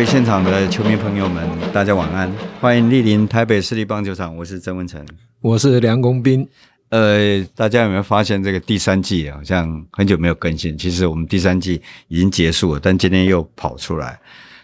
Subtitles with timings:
[0.00, 4.34] 位现场的球迷朋友们，大家晚安，欢迎莅临台北市立棒球场。
[4.34, 5.06] 我是曾文成，
[5.42, 6.48] 我是梁公斌。
[6.88, 10.74] 呃，大家有没有发现这个第三季好像很久没有更新？
[10.78, 14.18] 其实我们第三季已经结束了，但今天又跑出来。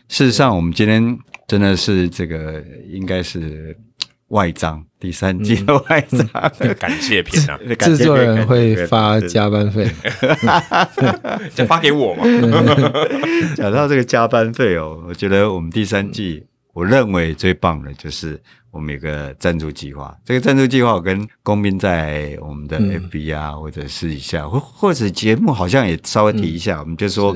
[0.09, 3.77] 事实上，我们今天真的是这个应该是
[4.29, 7.59] 外账，第三季的外账，嗯、感谢片啊！
[7.79, 9.91] 制作人会发加班费，
[11.55, 12.25] 就发给我嘛。
[13.57, 18.41] 讲到这个加班费哦，我觉得我们第三季，我认为最棒的就是。
[18.73, 27.35] 我们有个赞助计划，这个赞助计划我跟公民在我们的 FB 啊，嗯、或者试一下，或或者节目好像也稍微提一下，嗯、我们就说，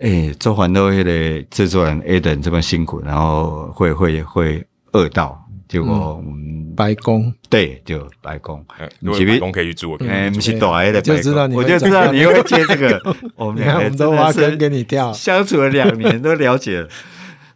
[0.00, 8.64] 哎，周环都会的制作人 Adam 这么辛苦，然后会会会饿到，结果我们白宫，对，就白宫，
[9.00, 16.88] 如果白工可以去住，哎，不是短的，就知道你，我就知道你会接这个， 我们两个都挖坑给你跳，相处了两年都了解了。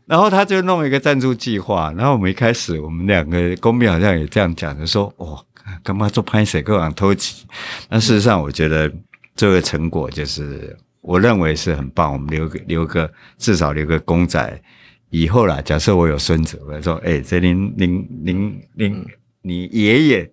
[0.06, 5.45] 然后他就弄一个赞助计划，然后我们一开始我们两个公民好像也这样讲，就说哦，
[5.83, 7.45] 干嘛做拍摄，各往偷袭。
[7.91, 8.91] 那事实上，我觉得
[9.36, 12.11] 这个成果就是我认为是很棒。
[12.11, 14.62] 我们留个留个至少留个公仔，
[15.11, 19.06] 以后啦，假设我有孙子，我说哎，这您您您您
[19.42, 20.33] 你爷爷。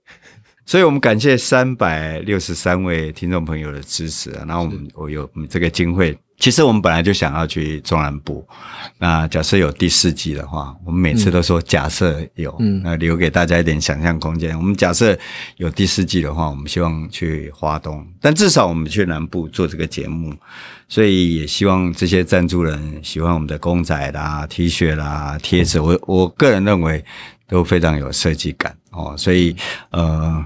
[0.66, 4.44] 所以我们感谢三百六十三位听众朋友的支持啊。
[4.48, 6.18] 然后我们我有我们这个经费。
[6.38, 8.45] 其实我们本来就想要去中南部，
[8.97, 14.56] 那假设有第四季的话，我们每次都说假设有，嗯，那留给大家一点想象空间。
[14.58, 15.17] 我们假设
[15.58, 20.33] 有第四季的话，我们希望去华东，但至少我们去南部做这个节目，
[20.89, 27.03] 所以也希望这些赞助人喜欢我们的公仔啦、T 恤啦、贴纸，我我个人认为
[27.47, 29.56] 都非常有设计感哦，所以
[29.91, 30.45] 呃。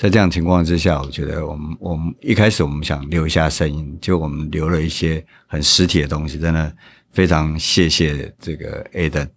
[0.00, 6.74] 在这样情况之下，我觉得我们我们一开始我们想留一下声音，就我们留了一些很实体的东西，真的
[7.12, 9.28] 非常谢谢这个 Aden。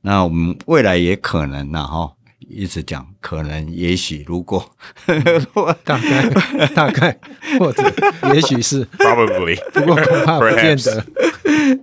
[0.00, 2.12] 那我们未来也可能呢，哈，
[2.48, 4.68] 一直讲可能、也许、如果，
[5.84, 6.30] 大概、
[6.74, 7.18] 大概
[7.58, 7.82] 或者
[8.32, 11.04] 也许是 probably，不过恐怕不见得。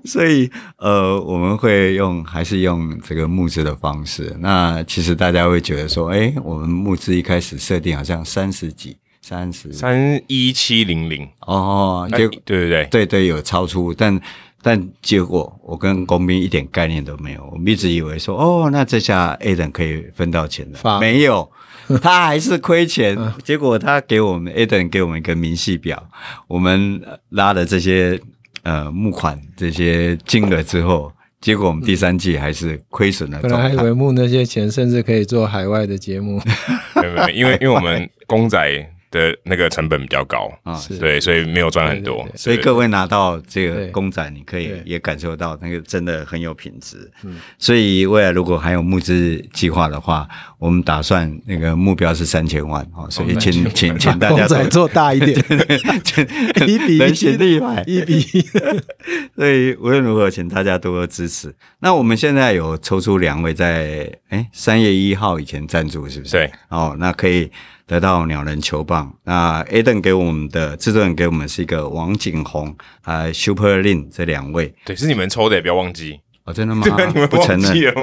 [0.06, 4.36] 所以，呃，我们会用还是用这个募资的方式。
[4.40, 14.20] 那其实大家会觉得说，哎，我们募资一开始设定好像三十几、三十三一七零零哦，结果对对对对对有超出，但
[14.62, 21.50] 但结果我跟工兵一点概念都没有，我们一直以为说，哦，那这下 Adam 可以分到钱了，发没有，
[22.02, 23.18] 他还是亏钱。
[23.44, 26.08] 结果他给我们 Adam 给我们一个明细表，
[26.48, 28.20] 我们拉了这些。
[28.64, 33.40] 呃，募款这些金额之后，结果我们第三季还是亏损了。
[33.42, 36.40] 本来还以为募那些钱，甚至可以做海外的节目。
[37.02, 38.88] 没有没有，因为因为我们公仔。
[39.12, 42.26] 的那个成本比较高啊，对，所以没有赚很多。
[42.34, 47.12] 所以各位拿到这个公仔，你可以也感受到那个真的很有品质。
[47.24, 50.26] 嗯，所以未来如果还有募资计划的话，
[50.58, 55.38] 我们打算那个目标是三千万哦，所以请请请大家 公仔做大一点，
[56.66, 58.42] 一比一显厉害，一比一。
[59.36, 61.54] 所以无论如何，请大家多多支持。
[61.80, 66.32] 那我们现在有抽出两位在哎三月一号以前赞助，是不是？
[66.32, 67.52] 对，哦，那可以。
[67.92, 76.88] 得到鸟人球棒，那 Aden 给我们的制作人给我们是一个王景宏还 Super Lin 这两位，对，是你们抽的，也不要忘记哦，真的吗？
[77.30, 77.94] 不承认，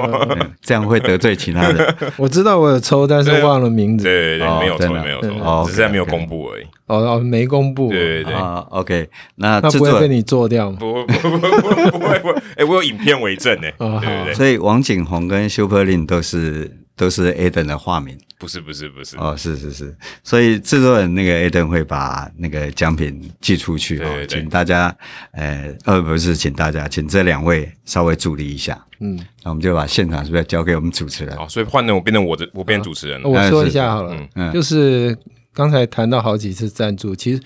[0.61, 1.95] 这样会得罪其他人。
[2.17, 4.03] 我知道我有抽，但是忘了名字。
[4.03, 6.63] 对对对，没有抽，没有抽，只是还没有公布而已。
[6.85, 7.89] 哦哦，没公布。
[7.89, 10.77] 对对对啊，OK，那那不会被你做掉吗？
[10.79, 13.67] 不不不不不会不会，哎，我有影片为证呢。
[13.79, 18.17] 对对对，所以王景宏跟 Super Lin 都是都是 Adam 的化名。
[18.37, 19.93] 不是不是不是哦，是是是，
[20.23, 24.95] 所以制作人那个 Adam 会把那个奖品寄出去哦，请大家，
[25.31, 31.35] 呃，呃，不是，请大家，请这两位稍微助力一下，嗯，那我们就把现场是不是要交给我们主持人？
[31.35, 33.27] 好，所以换成我变成我的，我变主持人了。
[33.27, 35.17] 我说一下好了，嗯，就是
[35.53, 37.41] 刚才谈到好几次赞助，其实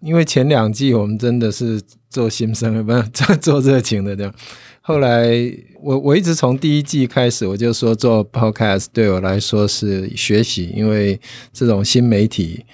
[0.00, 4.32] 因为前两季我们真的是做心声，不是做做热情的这样。
[4.82, 5.30] 后来，
[5.82, 11.20] 我我一直从第一季开始，我就说做 podcast 对我来说是学习，因为
[11.52, 12.64] 这种新媒体，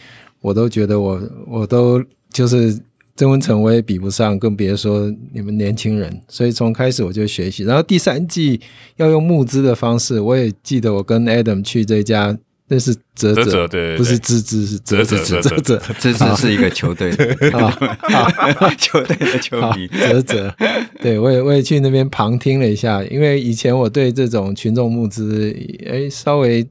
[0.40, 2.80] 我都觉得我我都就是
[3.16, 6.22] 曾文成我也比不上，更别说你们年轻人。
[6.28, 8.60] 所以从开始我就学习，然后第三季
[8.96, 12.38] 要用募资的方式，我也记得我跟 Adam 去这家
[12.68, 17.10] 那是泽泽，对，不是芝芝，是泽泽，泽泽，芝芝是一个球队，
[18.76, 20.54] 球队的球迷，泽泽。
[21.00, 25.54] 对，我也我也去那边旁听了一下，因为以前我对这种群众募资，
[25.88, 26.66] 哎，稍微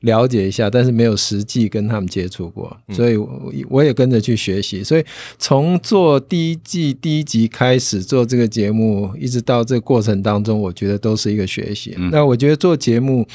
[0.00, 3.16] 了解一下，但是没有实际跟他们接触过，所以
[3.68, 4.84] 我也跟着去学习。
[4.84, 5.04] 所以
[5.38, 11.96] 从做第一季第一集开始做这个节目，一直到这个过程当中，我觉得都是一个学习。
[12.12, 13.26] 那我觉得做节目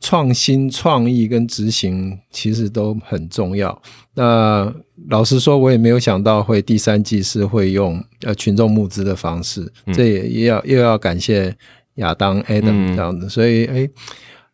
[0.00, 3.80] 创新创意跟执行其实都很重要。
[4.12, 4.70] 那
[5.08, 11.56] 老实说，我也没有想到会第三季是会用呃群众募资的方式，嗯、这也也要又要感谢
[11.94, 13.88] 亚当 Adam 这样子，嗯、所以哎，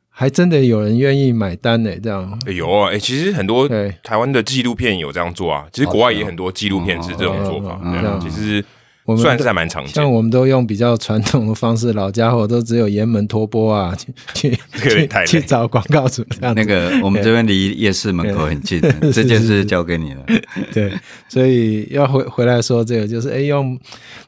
[0.08, 2.38] 还真的有人愿意买单呢，这样。
[2.46, 3.68] 有啊，哎，其实很多
[4.04, 7.80] 台湾的纪录片有这样做啊，其实国外也很多纪录片是这种做法，
[8.22, 8.64] 其实。
[9.04, 13.92] 我们算是还蛮常见，像我们都用比较传统的方式，老家伙都只有沿门托钵啊，
[14.32, 16.54] 去去 去找广告主这样。
[16.54, 18.80] 那个我们这边离夜市门口很近，
[19.12, 20.20] 这件事交给你了。
[20.72, 20.92] 对，
[21.28, 23.76] 所以要回回来说这个，就是哎，用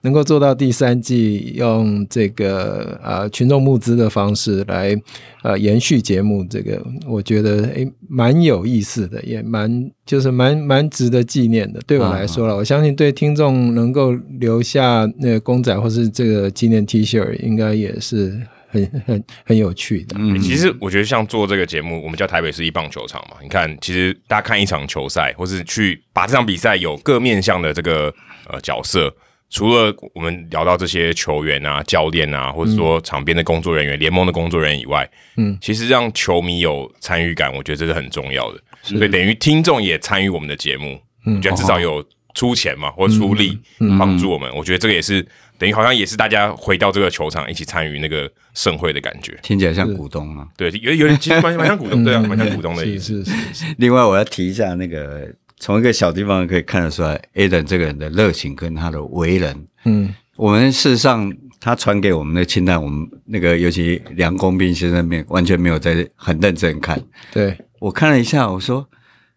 [0.01, 5.01] 能够做到第三季，用这个呃群众募资的方式来
[5.45, 11.81] 呃延续节目，这个我觉得哎蛮有意思的，也蛮就是蛮蛮值得纪念的。
[11.87, 14.11] 对我来说了，我相信对听众能够
[14.41, 14.64] 留。
[14.65, 20.17] 下那个公仔或是这个纪念 T 恤，应该也是很很很有趣的。
[20.19, 23.37] 嗯，其实我觉得像做这个节目，我们叫台北市一棒球场嘛。
[23.41, 28.13] 你看，其实大家看一场球赛，或是去把这场比赛有各面向的这个
[28.49, 29.15] 呃角色，
[29.51, 38.61] 除了我们聊到这些球员啊、教练啊，或者说场边的工作人员、联盟的工作人员以外，嗯，其实让球迷有参与感，我觉得这是很重要的。
[38.83, 42.05] 所以等于听众也参与我们的节目，嗯，我觉得至少有。
[42.35, 43.59] 出钱嘛，或出力
[43.99, 45.25] 帮助我们，我觉得这个也是
[45.57, 50.47] 等于好像也是大家回到这个球场一起参与那个盛会的感觉，听起来像股东啊。
[50.57, 53.25] 对，有有点其实蛮蛮像股东，对啊，蛮像股东的意思。
[53.25, 53.75] 是是是。
[53.79, 59.67] 另外，我要提一下那个，从一个小地方可以看得出来，Adam 这个人的热情跟他的为人。
[59.85, 67.01] 嗯，我们事实上他传给我们的清单，我们那个尤其梁公斌先生没完全没有在很认真看。
[67.33, 68.89] 对，我看了一下，我说，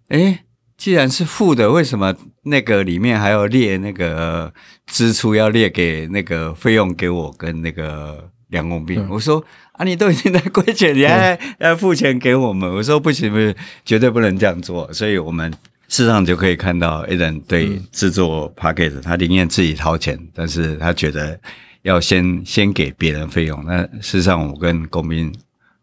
[0.08, 0.44] 哎。
[0.78, 2.14] 既然是负的，为什么
[2.50, 4.54] 那个里面还要列那个
[4.86, 9.00] 支出，要列给那个费用给我跟那个梁公斌？
[9.00, 12.70] 嗯、我说啊，你都已经在亏钱，你还要付钱给我们？
[12.70, 13.56] 我说不行，不行，
[13.86, 14.92] 绝对不能这样做。
[14.92, 15.52] 所以我们
[15.88, 21.40] 事实上就可以看到，Adam 对制作 p a c k a g e 他宁愿自己掏钱，但是他觉得
[21.84, 23.64] 要先先给别人费用。
[23.66, 25.34] 那事实上，我跟公斌。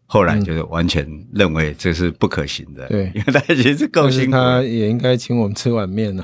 [0.07, 6.23] 后来就是完全认为这是不可行的，对，因为他其实够辛苦，他也应该请我们吃碗面了，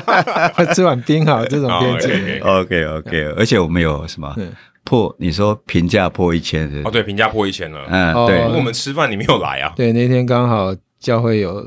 [0.74, 2.38] 吃碗冰好这种边界。
[2.40, 4.36] OK OK，而且我们有什么
[4.84, 5.14] 破？
[5.18, 6.82] 你说评价破一千是？
[6.84, 7.80] 哦，对，评价破一千了。
[7.88, 9.72] 嗯，对，我们吃饭你没有来啊？
[9.74, 11.66] 对，那天刚好教会有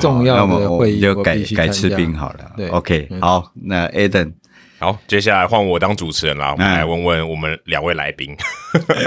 [0.00, 2.52] 重要的会议，就改改吃冰好了。
[2.56, 4.32] 对，OK，好，那 Adam。
[4.78, 6.52] 好，接下来换我当主持人啦。
[6.52, 8.36] 我们来问问我们两位来宾，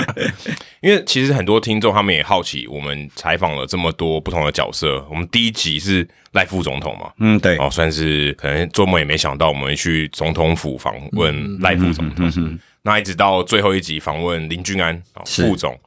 [0.81, 5.05] 因为其实很多听众他们也好奇，我们采访了这么多不同的角色。
[5.09, 7.11] 我们第一集是赖副总统嘛？
[7.19, 7.55] 嗯，对。
[7.57, 12.27] 哦，算是可能做梦也没想到，我们会去总统府访问赖副总统。
[12.27, 12.59] 嗯嗯。
[12.81, 15.79] 那一直到最后一集访问林俊安副总。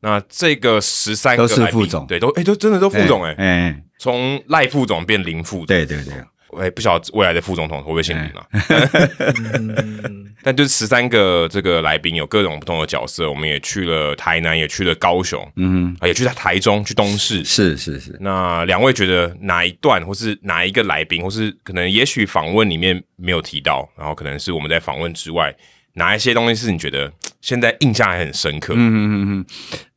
[0.00, 3.34] 那这个十三个都是副总，对，都哎，都真的都副总哎。
[3.38, 3.82] 嗯。
[3.98, 5.66] 从赖副总变林副总。
[5.66, 6.12] 对对对。
[6.52, 8.46] 我也不晓得未来的副总统会不会姓林啊？
[10.44, 18.16] 但就是十三个这个来宾有各种不同的角色，我们也去了台南，也去了高雄，嗯，也去了台中，去东市，是是是。
[18.20, 25.54] 那两位觉得哪一段，或是哪一个来宾，或是可能也许访问里面没有提到，然后可能是我们在访问之外，
[25.94, 28.74] 哪一些东西是你觉得现在印象还很深刻？
[28.76, 29.44] 嗯嗯嗯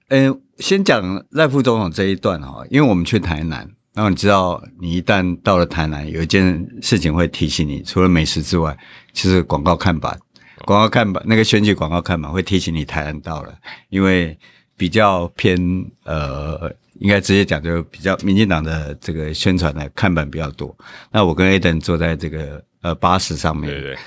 [0.10, 0.30] 嗯。
[0.30, 3.68] 呃，先讲赖副总统这一段哈，因为我们去台南。
[3.96, 8.78] 然后你知道，你一旦到了台南，有一件事情会提醒你，除了美食之外，
[9.14, 10.20] 其实广告看板、
[10.66, 14.38] 广告看板那个选举广告看板会提醒你台南到了，因为
[14.76, 15.58] 比较偏
[16.04, 20.76] 呃，应该直接讲就比较民进党的这个宣传的看板比较多。
[21.10, 23.98] 那我跟 Aden 坐在这个呃巴士上面，对对，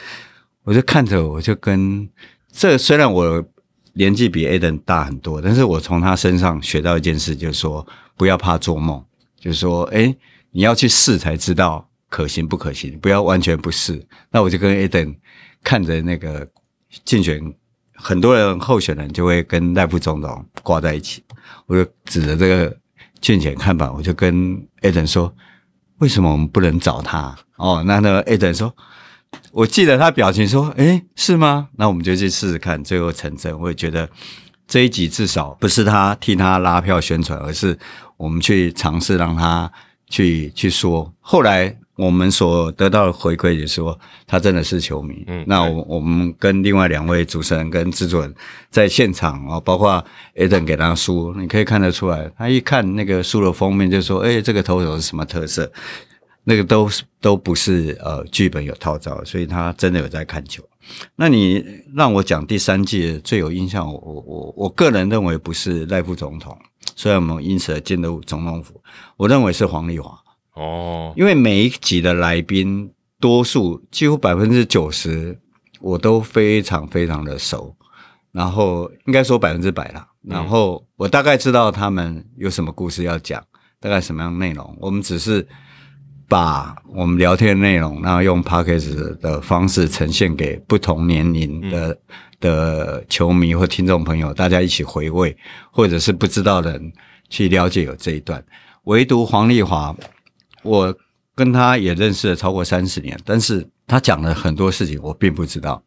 [0.65, 2.07] 我就看着，我就跟
[2.53, 3.43] 这虽然我
[3.95, 7.87] 年纪比 Aden 大很多，但是我从他身上学到一件事，就是说
[8.19, 9.03] 不要怕做梦。
[9.41, 10.15] 就是说，哎，
[10.51, 14.05] 你要去试才知道可行不可行，不要完全不试。
[14.31, 15.15] 那我就跟 Adam
[15.63, 16.47] 看着那个
[17.05, 17.41] 竞选，
[17.95, 21.23] 很多人候选人就会跟赖副总统挂在一起，
[21.67, 22.77] 我就指着这个
[23.21, 25.35] 竞选看板，我就跟 Adam 说
[25.99, 28.75] ：“为什么我们不能找他？”哦，那那个 Adam 说
[29.53, 31.69] ：“我记得他表情说，哎，是吗？
[31.77, 33.59] 那我们就去试试看，最后成真。
[33.61, 34.09] 我也觉得。”
[34.69, 37.79] 这一集至少不是他替他拉票宣传，而是
[38.19, 39.73] 我们去尝试让他
[40.11, 41.11] 去去说。
[41.21, 45.25] 后来我们所得到的回馈也说，他真的是球迷。
[45.27, 48.35] 嗯，那我我们跟另外两位主持人跟制作人
[48.71, 50.05] 在现场哦，包括
[50.37, 55.73] Eden 给他书，你可以看得出来，他一看那个书的封面就说：“哎，这个投手是什么特色？”
[56.45, 56.89] 那个都
[57.21, 60.63] 都不是呃剧本有套招，所以他真的有在看球。
[61.17, 61.63] 那你
[61.95, 66.57] 让我讲第三季最有印象，我我我个人认为不是赖副总统，
[66.99, 68.83] 虽然我们因此而进入总统府，
[69.17, 70.19] 我认为是黄丽华。
[70.55, 75.39] 哦，因为每一集的来宾多数几乎百分之九十
[75.81, 77.77] 我都非常非常的熟，
[78.33, 83.41] 然后应该说百分之百了，然后我大概知道他们有什么故事要讲，
[83.79, 85.47] 大概什么样的内容，我们只是。
[86.29, 91.99] 把我们聊天的内容，然后用 p a c k a g e 的方式呈现给不同年龄的
[92.39, 95.35] 的球迷或听众朋友，大家一起回味，
[95.73, 96.93] 或者是不知道的人
[97.31, 98.45] 去了解有这一段。
[98.85, 99.97] 唯独黄丽华，
[100.63, 100.95] 我
[101.35, 105.83] 跟他也认识了超过三十年，但是他讲了很多事情我并不知道。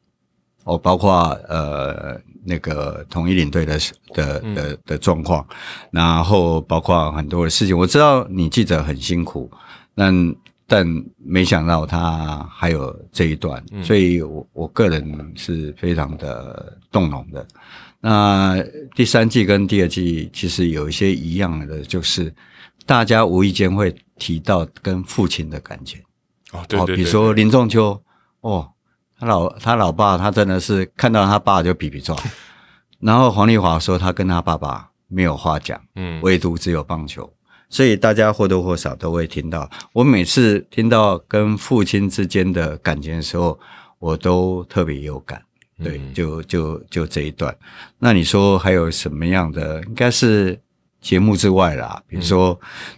[0.63, 3.79] 哦，包括呃那个统一领队的
[4.13, 5.45] 的的的状况，
[5.91, 9.49] 然后包括很多的事情，我知道你记者很辛苦。
[9.95, 10.35] 但
[10.67, 17.45] 但没想到他还有这一段，嗯、所以我我个人是非常的动容的。
[17.99, 18.55] 那
[18.95, 22.33] 第三季跟第二季其实有一些一样的，就是
[22.85, 26.01] 大家无意间会提到跟父亲的感情。
[26.51, 28.01] 哦，对对，对，对，比如说林仲秋
[28.39, 28.67] 哦，
[29.19, 32.17] 他老他老爸他真的是看到他爸就比比壮，
[32.99, 37.31] 然后黄丽华说他跟他爸爸没有话讲，嗯，唯独只有棒球。
[37.71, 43.59] 所以大家或多或少都会听到，我每次听到跟父亲之间的感情的时候，
[43.97, 45.41] 我都特别有感。
[45.83, 47.57] 对，就就就这一段。
[47.97, 49.81] 那你说还有什么样的？
[49.87, 50.59] 应该是。
[51.01, 52.57] 节目之外啦，比如说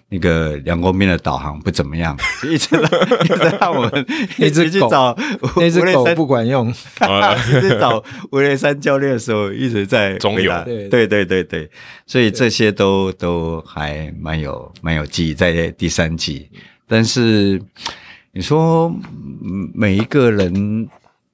[0.10, 2.84] 那个梁公斌的导航不怎么样，嗯、一直让
[3.24, 4.06] 一直让我们
[4.38, 5.16] 一直去 找
[5.56, 11.72] 那只狗不管用， 一直找吴雷山教练的时候一直在中游，对对对对对，
[12.06, 16.50] 所以这些都都还蛮有蛮有记忆在第三季。
[16.86, 17.62] 但是
[18.34, 18.94] 你说
[19.74, 20.90] 每一个人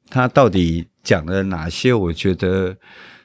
[0.07, 1.91] 他到底讲了哪些？
[1.91, 2.77] 我觉得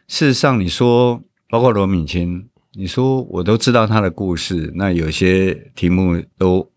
[0.08, 1.20] 事实上你说
[1.50, 2.48] 包括罗敏清。
[2.76, 6.68] 你说我都知道他的故事，那有些题目都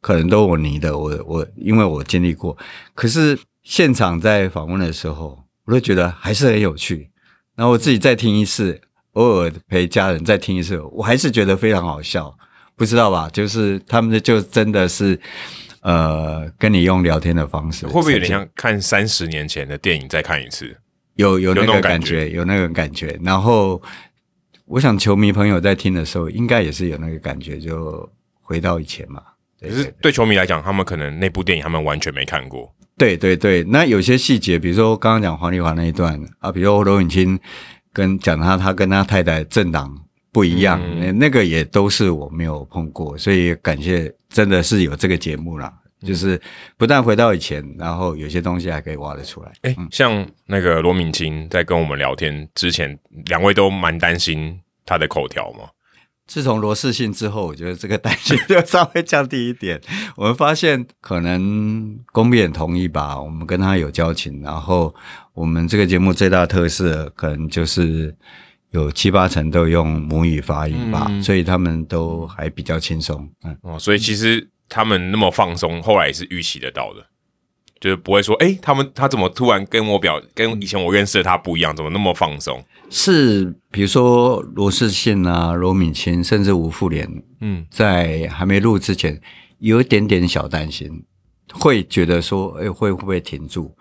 [0.00, 2.56] 可能都我拟的，我我因为我经历过，
[2.94, 7.10] 可是现场在访问的时候，我都觉得还是很有趣。
[7.54, 8.80] 然后我自己再听一次，
[9.12, 12.36] 偶尔陪家人再听一次，我还是觉得非常好笑。
[12.74, 13.30] 不知道吧？
[13.30, 15.20] 就是他们就真的是
[15.82, 20.76] 呃，跟你用聊天的方式，会不会有点像看三十年前的电影再看一次？
[21.14, 23.80] 有有那个感觉，有那个感觉，然后。
[24.70, 28.08] 我想球迷朋友在听的时候，应该也是有那个感觉，就
[28.40, 29.20] 回到以前嘛。
[29.60, 32.72] 可是对球迷来讲，他们可能那部电影他们完全没看过。
[32.96, 37.36] 对对对，那有些细节，比如说刚刚讲黄丽华那一段啊，比如说罗永清
[37.92, 39.92] 跟讲他他跟他太太政党
[40.30, 45.72] 不一样，嗯，那个也都是我没有碰过，所以感谢真的是有这个节目啦。
[46.02, 46.40] 就是
[46.78, 49.52] 不但回到以前，然后有些东西还可以挖得出来。
[49.62, 55.70] 哎、欸，像那个罗敏清在跟我们聊天之前，两位都蛮担心他的口条嘛。
[56.26, 59.80] 自从罗世信之后，我觉得这个担心就稍微降低一点。
[60.16, 63.20] 我们发现，可能公辩也同意吧。
[63.20, 64.94] 我们跟他有交情，然后
[65.34, 68.14] 我们这个节目最大的特色，可能就是
[68.70, 73.28] 有七八成都用母语发音吧，嗯、所以他们都还比较轻松。
[73.42, 74.48] 嗯，哦，所以其实。
[74.70, 77.04] 他们那么放松，后来也是预期得到的，
[77.78, 82.64] 就是不会说，哎、欸，他们他怎么突然跟我表跟以前我认识的他不一样，怎么那么放松？
[82.88, 87.06] 是，比如说罗世信啊、罗敏清，甚至吴富连，
[87.40, 89.20] 嗯，在还没录之前，
[89.58, 91.04] 有一点点小担心，
[91.52, 93.76] 会觉得说，哎、欸，会不会停住？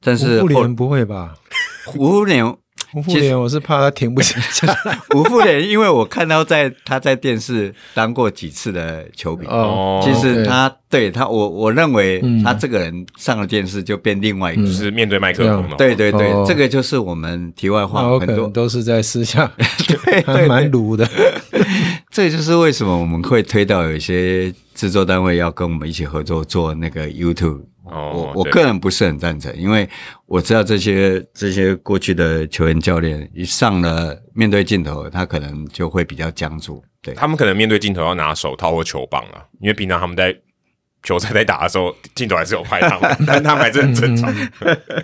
[0.00, 1.34] 但是吴富连不会吧？
[1.96, 2.56] 吴富连。
[2.94, 4.40] 吴富连，我是怕他停不下。
[4.84, 4.98] 来。
[5.14, 15.76] 吴富连，因为我看到在他在电视当过几次的球迷，哦，其实他对，对他，我我认为他这个人上了电视就变另外一个，嗯、就是面对麦克风嘛。
[15.76, 18.48] 对对对，哦、这个就是我们题外话，很多。
[18.48, 19.50] 都是在私下，
[20.04, 21.08] 对，还蛮鲁的。
[22.10, 27.62] 这就是为什么我们会推到有一些制作单位要跟我们一起合作做那个 YouTube。
[27.84, 29.88] 哦，我我个人不是很赞成，因为
[30.26, 36.82] 我知道这些这些过去的球员教练一上了面对镜头，他可能就会比较僵住。
[37.02, 40.34] 对，他们可能面对镜头要拿手套或球棒啊，因为平常他们在
[41.02, 44.34] 球赛在打的时候，镜头还是有拍他们， 但他们还是很正常。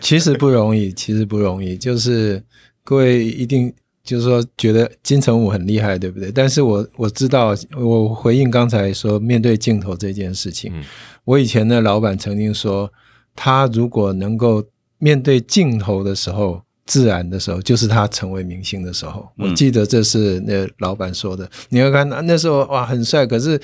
[0.00, 2.42] 其实不容易，其实不容易，就是
[2.82, 3.72] 各位一定。
[4.02, 6.32] 就是说觉得金城武很厉害，对不对？
[6.32, 10.82] 但是我我知道，我回应刚才说面对镜头这件事情，嗯、
[11.30, 12.92] 我以前的老板曾经说，
[13.34, 14.64] 他如果能够
[14.98, 16.62] 面对镜头的时候。
[16.86, 19.28] 自然的时候，就是他成为明星的时候。
[19.38, 21.44] 我记得这是那老板说的。
[21.44, 23.24] 嗯、你要看那时候哇，很帅。
[23.24, 23.60] 可是，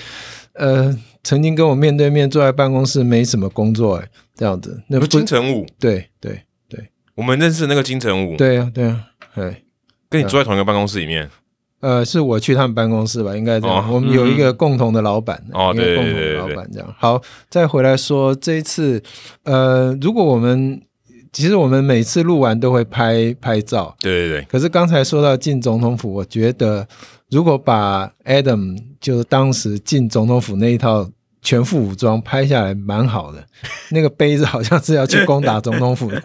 [0.53, 4.81] 呃，曾经跟我面对面坐在办公室，没什么工作哎，这样子。
[4.87, 5.65] 那不金城武？
[5.77, 8.37] 对对对，我们认识那个金城武。
[8.37, 9.65] 对啊对啊，对，
[10.09, 11.29] 跟你坐在同一个办公室里面。
[11.79, 13.35] 呃，是我去他们办公室吧？
[13.35, 13.77] 应该这样。
[13.77, 16.95] 哦、我们有一个共同的老板，哦，一个共同的老板这样。
[16.97, 19.01] 好，再回来说这一次，
[19.43, 20.81] 呃，如果我们。
[21.33, 24.47] 其实我们每次录完都会拍拍照，对对对。
[24.49, 26.87] 可是刚才说到进总统府，我觉得
[27.29, 31.07] 如果把 Adam 就是当时进总统府那一套。
[31.47, 33.41] 全副武装拍下来蛮好的，
[33.91, 36.21] 那个杯子好像是要去攻打总统府的，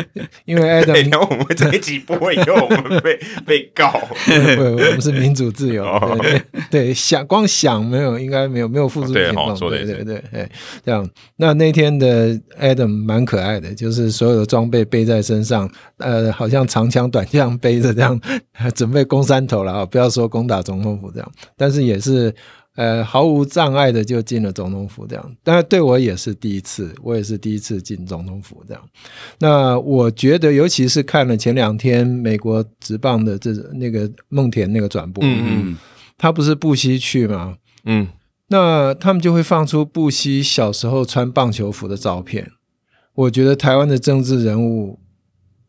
[0.44, 3.90] 因为 Adam，然、欸、后我们这一集播以后，我们被被告，
[4.54, 5.82] 不，我们是民主自由，
[6.20, 10.46] 对对，对，想光想没有，应该没有没有付出行动，对对对，哎，
[10.84, 15.66] 这样，那那天的 Adam 蛮可爱的，就是所有的装备背在身上，
[15.96, 18.20] 呃，好像长枪短枪背着这样，
[18.74, 22.34] 准备攻山头了啊，不要说攻打总统府这样，但是也是。
[22.76, 25.36] 呃，毫无障碍的就进了总统府，这样。
[25.42, 28.82] 当然对我也是第一次，我也是第一次进总统府，这样。
[29.38, 35.76] 那我觉得，尤其是看了前两天美国职棒的这那个梦田那个转播，嗯嗯，
[36.18, 37.56] 他不是布希去吗？
[37.86, 38.08] 嗯，
[38.48, 42.50] 那他们就会放出布希小时候穿棒球服的照片。
[43.14, 45.00] 我觉得台湾的政治人物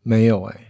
[0.02, 0.64] 没有哎、欸。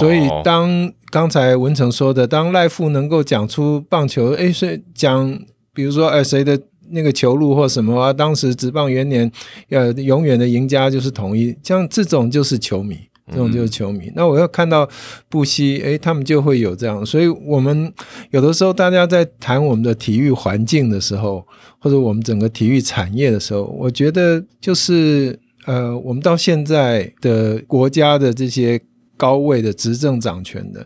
[0.00, 5.38] 所以，当刚才文成说的，当赖富能够讲出棒球，哎，所以讲，
[5.74, 6.60] 比如说，哎，谁的
[6.90, 8.12] 那个球路或什么啊？
[8.12, 9.30] 当时职棒元年，
[9.68, 12.96] 呃，永远的赢家就是统一，像这种就是球迷，
[13.30, 14.06] 这种就是球迷。
[14.06, 14.88] 嗯、那我要看到
[15.28, 17.04] 布希，哎，他们就会有这样。
[17.04, 17.92] 所以我们
[18.30, 21.46] 有的时候，大家在谈我们的体育环境的时候，
[21.78, 28.80] 或者我们整个体育产业的时候，我觉得就是，呃，我们到现在的国家的这些。
[29.20, 30.82] 高位的执政掌权的，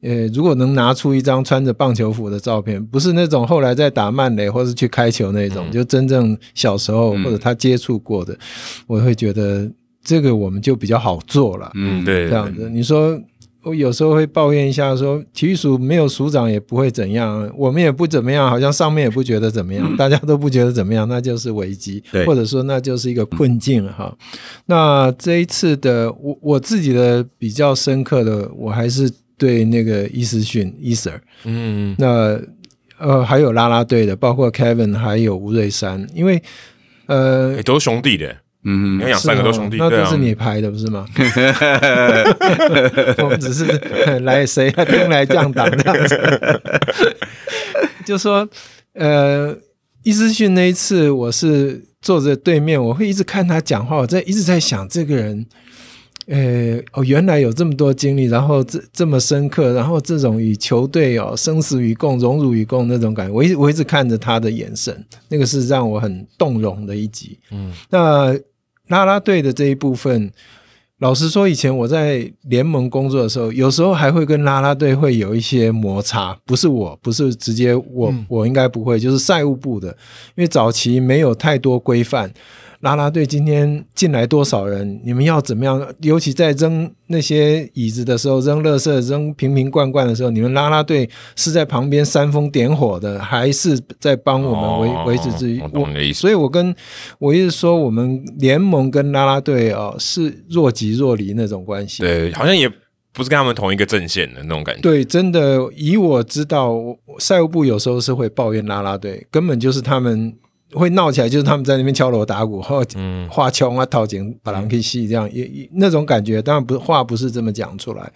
[0.00, 8.38] 呃，如果能拿出一张穿着棒球服的照片，不是那种后来在打慢雷或是去开球那种，嗯、就真正小时候或者他接触过的，嗯、
[8.86, 9.70] 我会觉得
[10.02, 11.70] 这个我们就比较好做了。
[11.74, 13.20] 嗯，对，这样子，你说。
[13.64, 24.16] 我有时候会抱怨一下说，说体育署没有署长也不会怎样，我们也不怎么样，好像上面也不觉得怎么样，大家都不觉得怎么样，那就是危机，对或者说那就是一个困境哈。
[24.66, 32.38] 那这一次的我我自己的比较深刻的，我还是对那个伊思逊伊 Sir，嗯，那
[32.98, 36.42] 呃还有啦啦队的，包括 Kevin 还有吴瑞山，因为
[37.06, 38.36] 呃、欸、都是兄弟的。
[38.64, 41.06] 嗯，你养三个都兄弟，那都是你排的不是吗？
[43.18, 43.64] 我们只是
[44.24, 46.60] 来谁来兵来将挡这样子。
[48.04, 48.46] 就说
[48.94, 49.56] 呃，
[50.02, 55.46] 伊思逊那一次，我是坐在对面，我会一直看他讲话，我在一直在想这个人，
[56.28, 67.38] 呃，哦，原来有这么多经历，然后这这么深刻，然后这种与球队哦生死与共、荣辱与共那种感觉，我一我一直看着他的眼神，那个是让我很动容的一集。
[67.50, 68.38] 嗯，那。
[68.88, 70.32] 啦啦队的这一部分，
[71.00, 76.34] 老实说，以前我在联盟工作的时候，有时候还会跟啦啦队会有一些摩擦。
[76.46, 79.88] 不是我，不是直接我，嗯、我应该不会，就是赛务部的，
[80.36, 82.32] 因为早期没有太多规范。
[82.80, 85.00] 啦啦队今天进来多少人？
[85.04, 85.84] 你们要怎么样？
[86.00, 95.62] 尤其在扔那些椅子的时候，扔垃圾、扔瓶瓶罐罐的时候，你们拉拉队是在旁边煽风点火的，还是在帮我们维维持秩序？
[95.72, 96.72] 我，所以我跟
[97.18, 102.04] 我一直说，我们联盟跟拉拉队哦是若即若离那种关系。
[102.04, 102.68] 对，好像也
[103.12, 104.82] 不是跟他们同一个阵线的那种感觉。
[104.82, 106.76] 对，真的，以我知道，
[107.18, 110.32] 赛务部有时候是会抱怨拉拉队，根本就是他们。
[110.72, 112.84] 会闹起来，就是他们在那边敲锣打鼓，或
[113.30, 116.42] 画枪啊、套警、把狼给戏，这样也那种感觉。
[116.42, 118.12] 当然不是话不是这么讲出来，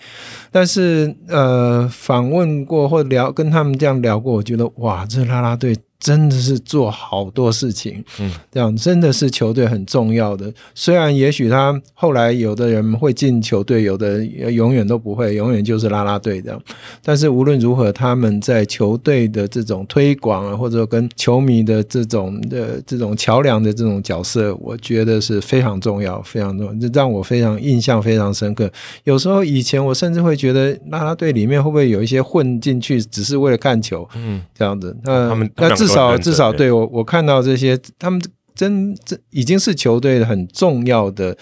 [0.50, 5.76] 但是呃，访问过或聊跟他们这样聊过，我觉得哇，这啦啦队。
[6.02, 10.52] 真的是做好多事情，嗯，这样真的是球队很重要的。
[10.74, 16.60] 虽然也许他后来有的人会进球队，有的永远都不会，永远就是啦啦队这样。
[17.04, 28.68] 但是无论如何，他们在球队的这种推广啊，或者跟球迷的这种的这种桥梁的这种角色，我觉得是非常重要，非常重要，这让我非常印象非常深刻。
[29.04, 34.96] 有时候以前我甚至会觉得啦啦队里面会不会有一些混进去，只是为了看球，嗯，这样子。
[35.04, 35.91] 那他们那至。
[35.91, 38.20] 至少至少对我我看到这些，他们
[38.54, 41.36] 真这已经是球队很重要的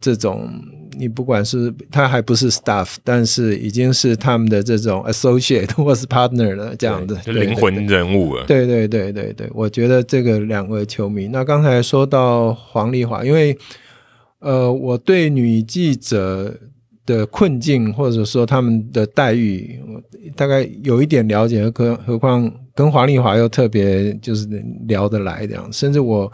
[0.00, 0.50] 这种
[0.98, 8.44] 你不管是他还不是 staff，但是已经是他们的这种 associate 或是 partner 了，这样子，灵魂人物了。
[8.46, 11.28] 对对对对对，我觉得这个两位球迷。
[11.28, 13.56] 那刚才说到黄丽华，因为
[14.38, 16.54] 呃，我对女记者
[17.04, 20.00] 的困境或者说他们的待遇，我
[20.34, 24.46] 大概有一点了解，何何况跟黄丽华又特别就是
[24.86, 26.32] 聊得来这样，甚至我。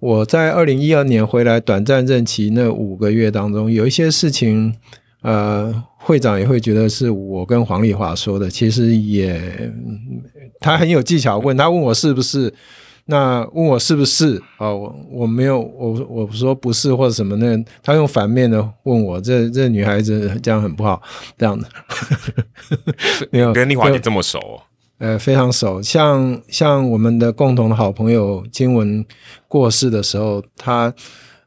[0.00, 4.72] 我在二零一二年回来短暂任期那五个月当中，有一些事情，
[5.22, 9.72] 呃，会长也会觉得是我跟黄丽华说的，其实也
[10.60, 12.54] 他很有技巧问，问他问我是不是，
[13.06, 14.72] 那问我是不是啊？
[14.72, 17.60] 我我没有，我我说不是或者什么那？
[17.82, 21.02] 他用反面的问我，这这女孩子这样很不好，
[21.36, 21.66] 这样的，
[23.32, 24.38] 没有跟丽华姐这么熟。
[24.98, 29.04] 呃，非常熟，像像我们的共同的好朋友金文
[29.46, 30.92] 过世的时候，他，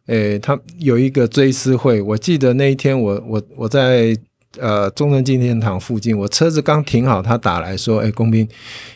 [0.06, 4.16] 诶，他有一个追思会，我记得那一天我我我在
[4.58, 8.48] 呃中正纪念堂附近，我车子刚停好，他打来说，诶，工兵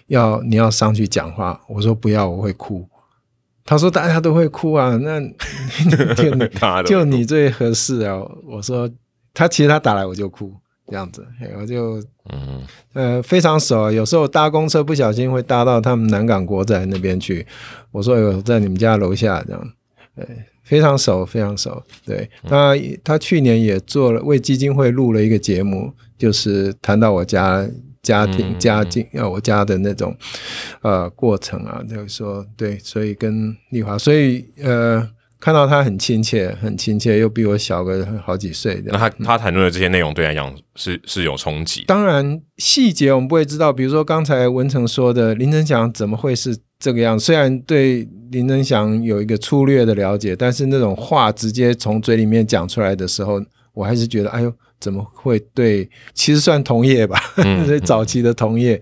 [0.08, 2.88] 要你要上去讲话，我说不要，我会哭。
[3.66, 5.20] 他说大家都会哭啊，那
[6.16, 6.48] 就你
[6.88, 8.16] 就你最合适啊。
[8.48, 8.90] 我说
[9.34, 10.54] 他其实他打来我就哭。
[10.88, 11.26] 这样子，
[11.60, 12.00] 我就
[12.32, 12.62] 嗯
[12.94, 17.46] 呃非常熟，有时候搭公车不小心会搭到他们南港国宅那边去。
[17.92, 19.72] 我说有在你们家楼下这样，
[20.16, 20.28] 对，
[20.64, 21.82] 非常熟，非常熟。
[22.06, 27.68] 对，他他去年也做了为基金会录了一个节目，就是谈到我家
[28.04, 30.16] 家庭家境啊，我家的那种
[30.82, 35.10] 呃过程啊，就是说对，所以跟丽华，所以呃。
[35.46, 38.82] 看到他很亲切，很亲切，又比我小个好几岁。
[38.84, 41.84] 那他他谈论的这些内容，对来讲是是有冲击。
[41.86, 47.20] 当然细节我们不会知道，比如说刚才文成说的林振祥怎么会是这个样？
[47.20, 53.40] 虽然对林振祥有一个粗略的了解，但是那种话直接从嘴里面讲出来的时候，
[53.76, 54.52] 我还是觉得，哎呦。
[54.80, 55.90] 怎么会对？
[56.14, 58.80] 其实算同业吧，嗯、 所以早期的同业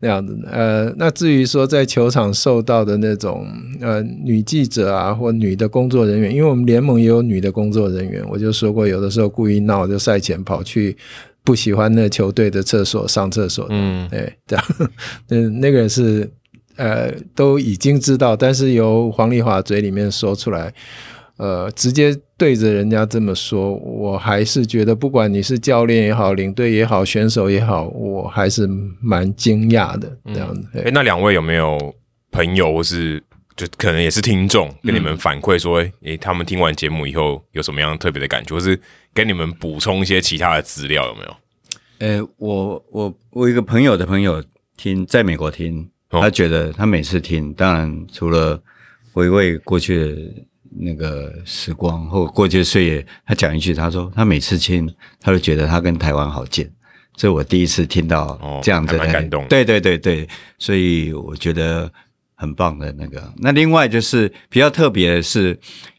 [0.00, 0.36] 那样子。
[0.50, 3.46] 呃，那至于说在球场受到的那种
[3.80, 10.96] 呃女记者啊，或女的工作人员，因为我们联盟也有女的工作人员，我就说过，有的时候故意闹，就赛前跑去
[11.44, 13.66] 不喜欢那球队的厕所上厕所。
[13.70, 14.64] 嗯，对，这样，
[15.28, 16.28] 嗯，那个是
[16.76, 20.72] 呃都已经知道，但是由黄丽华嘴里面说出来。
[21.36, 28.68] 呃，直接对着人家这么说，我还是觉得，不管你是教练也好，领队也好，选手也好，我还是
[29.00, 30.68] 蛮惊讶的这样子。
[30.74, 31.92] 哎、嗯，那两位有没有
[32.30, 33.20] 朋友或是
[33.56, 38.80] 就可能也是听众，跟你们反馈说，哎、嗯，他们听完节目以后有什么样特别的感觉，或是
[39.12, 41.36] 跟你们补充一些其他的资料，有没有？
[41.98, 44.40] 呃，我我我一个朋友的朋友
[44.76, 48.62] 听，在美国听，他觉得他每次听，当然除了
[49.12, 50.16] 回味过去的。
[50.76, 56.70] 那个时光或过去的岁月，他讲一句，他说他每次听，他都觉得他跟台湾好近。
[57.16, 59.46] 这是我第一次听到这样子的，哦、感动。
[59.46, 61.88] 对对对对，所以我觉得
[62.34, 63.32] 很棒的那个。
[63.36, 65.56] 那另外就是比较特别的是，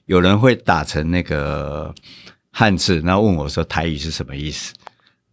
[0.08, 1.96] 有人会打成那个
[2.52, 4.74] 汉字，然后问我说台语是什么意思？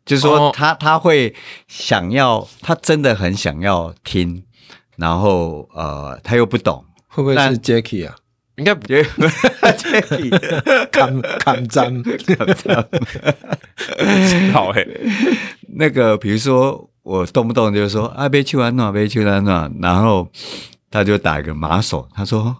[0.05, 1.35] 就是说他他会
[1.67, 4.45] 想要，他真的很想要听，
[4.97, 8.15] 然后呃，他又不懂，会不会是 Jacky 啊？
[8.57, 9.03] 应该不对，
[10.91, 12.85] 看看章看章，
[14.53, 14.87] 好哎。
[15.75, 20.29] 那个比如说，我动不动就是说啊，别去玩弄，别去玩弄，然后
[20.91, 22.55] 他就打一个马手，他说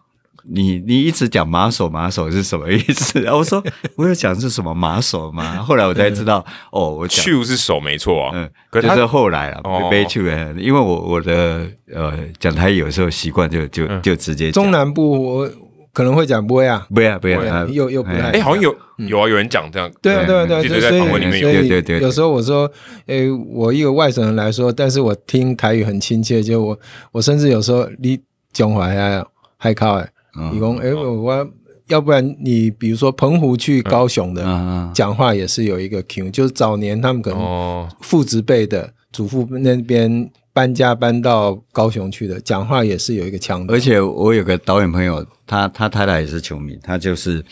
[0.49, 3.21] 你你一直讲马手马手是什么意思？
[3.23, 3.63] 然后我说
[3.97, 5.63] 我有讲是什么马手吗？
[5.63, 10.21] 后来我才知道，哦，我去是手没错啊，嗯，可是，是后来了，别去，
[10.57, 15.51] 因为我我的呃讲台有时候习惯就就就直接中南部我。
[15.93, 18.31] 可能会讲不会啊，不要不要，又又不太。
[18.31, 19.91] 哎，好像有有啊，有人讲这样。
[20.01, 22.01] 对啊对啊对啊，所以里面有对对。
[22.01, 22.71] 有时候我说，
[23.07, 26.79] 哎，我一个外省人来说，但是我听台语很亲切，就我
[27.13, 28.19] 我甚至有时候你
[28.53, 29.25] 讲话还
[29.59, 30.09] 还靠哎，
[30.53, 31.49] 你讲哎我，
[31.89, 40.31] 要不然你比如说澎湖去高雄的讲话也是有一个 Q，就是早年他们可能父执辈的祖父那边。
[40.53, 43.75] 搬家搬到高雄去的，讲话也是有一个腔调。
[43.75, 47.45] 而且我有个导演朋友，他他太太也是球迷，他就是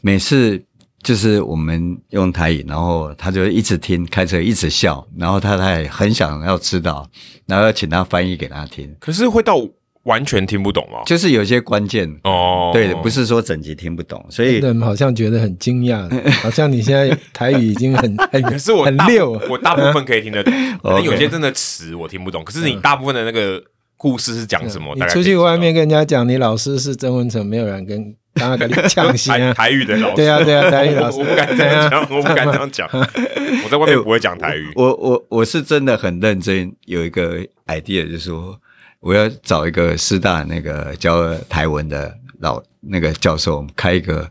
[0.00, 0.62] 每次
[1.02, 7.08] 就是我们用台语，然后他就一直听，开车一直笑，然后他太太很想要知道，
[7.46, 8.94] 然后要请他翻译给他听。
[8.98, 9.56] 可是会到。
[10.04, 11.00] 完全听不懂吗？
[11.06, 16.08] 就是有些关键哦，对，不是说整集听不懂，所以人好像觉得很惊讶，
[16.42, 23.62] 好像你现在台语已经很 很，可是我很溜，我大部分可以听得懂， 可能有些真的词我听不懂，可是你大部分的那个
[23.96, 24.94] 故事是讲什么？
[24.94, 29.54] 你出去外面跟人家讲，你老师是曾文成，没有人跟刚刚跟你呛声啊。
[29.54, 32.86] 台语的老师，对啊对啊，台语老师，我不敢这样讲，我不敢这样讲。
[32.92, 34.70] 我在外面不会讲台语。
[34.74, 37.38] 我我我是真的很认真，有一个
[37.68, 38.58] idea，就是说
[39.04, 44.28] 我要找一个师大那个教台文的老那个教授，开一个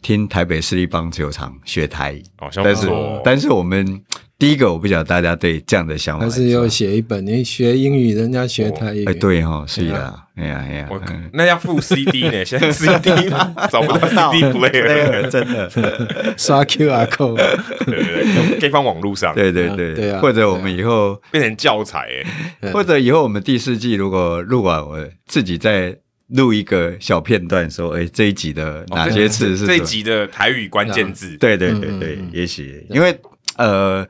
[0.00, 2.24] 听台北市立棒球场学台语。
[2.64, 2.88] 但是
[3.22, 4.02] 但是我们。
[4.38, 7.24] 第一个我不晓得大家对这样的想法，还是要写一本？
[7.24, 10.88] 你学英语，人家学台语，哎，对哈，是啊，哎呀哎呀，
[11.32, 12.44] 那要附 CD 呢？
[12.44, 13.30] 现在 CD
[13.70, 15.70] 找不到 CD player，真的。
[16.36, 17.36] 刷 QR code，
[17.86, 19.94] 对对对，可以放网络上，对对对。
[19.94, 22.06] 对啊，或者我们以后变成教材，
[22.60, 25.96] 哎，或者以后我们第四季如果录完，我自己再
[26.28, 31.38] 录一个小片段，说，哎，这一集的哪些词是这一集的台语关键字？
[31.38, 33.18] 对对对对，也许因为
[33.56, 34.06] 呃。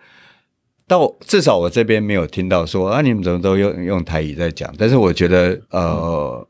[0.88, 4.72] 到至少我这边没有听到说啊，你们怎么都用用台语在讲？
[4.78, 6.46] 但是我觉得，呃，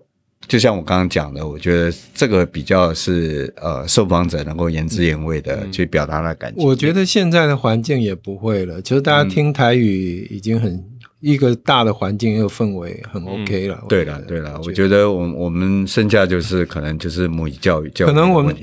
[0.46, 6.62] 就像我刚刚讲的，我觉得这个比较是呃，受访者能够言之言味的去表达他的感觉。
[6.62, 10.84] 我觉得现在的环境也不会了，其实大家听台语已经很、嗯、
[11.20, 13.78] 一个大的环境，一个氛围很 OK 了。
[13.82, 18.20] 嗯、对了，对了，我觉得我我们剩下就是可能就是母语教育教育的问题。
[18.20, 18.54] 可能我们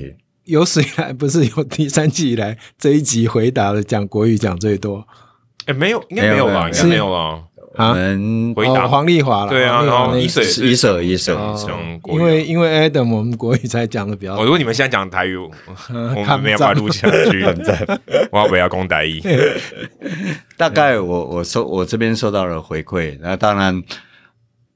[0.44, 5.04] 有史以来不是有第三季以来这一集回答的讲国语讲最多。
[5.66, 6.68] 哎，没有，应该没有吧？
[6.68, 7.42] 应该没有了。
[7.76, 9.50] 我们回答黄丽华了。
[9.50, 11.34] 对啊，然后一水一水一水，
[12.12, 14.40] 因为因为 Adam 我们国语才讲的比较。
[14.44, 15.36] 如果你们现在讲台语，
[16.16, 17.44] 我们没有办法录下去。
[18.30, 19.20] 我要不要讲台语？
[20.56, 23.82] 大概我我收我这边收到了回馈，那当然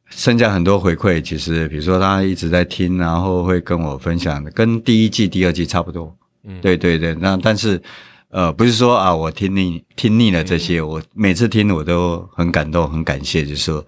[0.09, 6.13] 剩下很多回馈，其实比如说他一直在听，然后会跟我分享的，跟第一季、第二季差不多。
[6.43, 7.81] 嗯，对对对，那但是。
[8.31, 13.83] 呃，不是说啊，我听腻听腻了这些，我每次听我都很感动，很感谢，就是说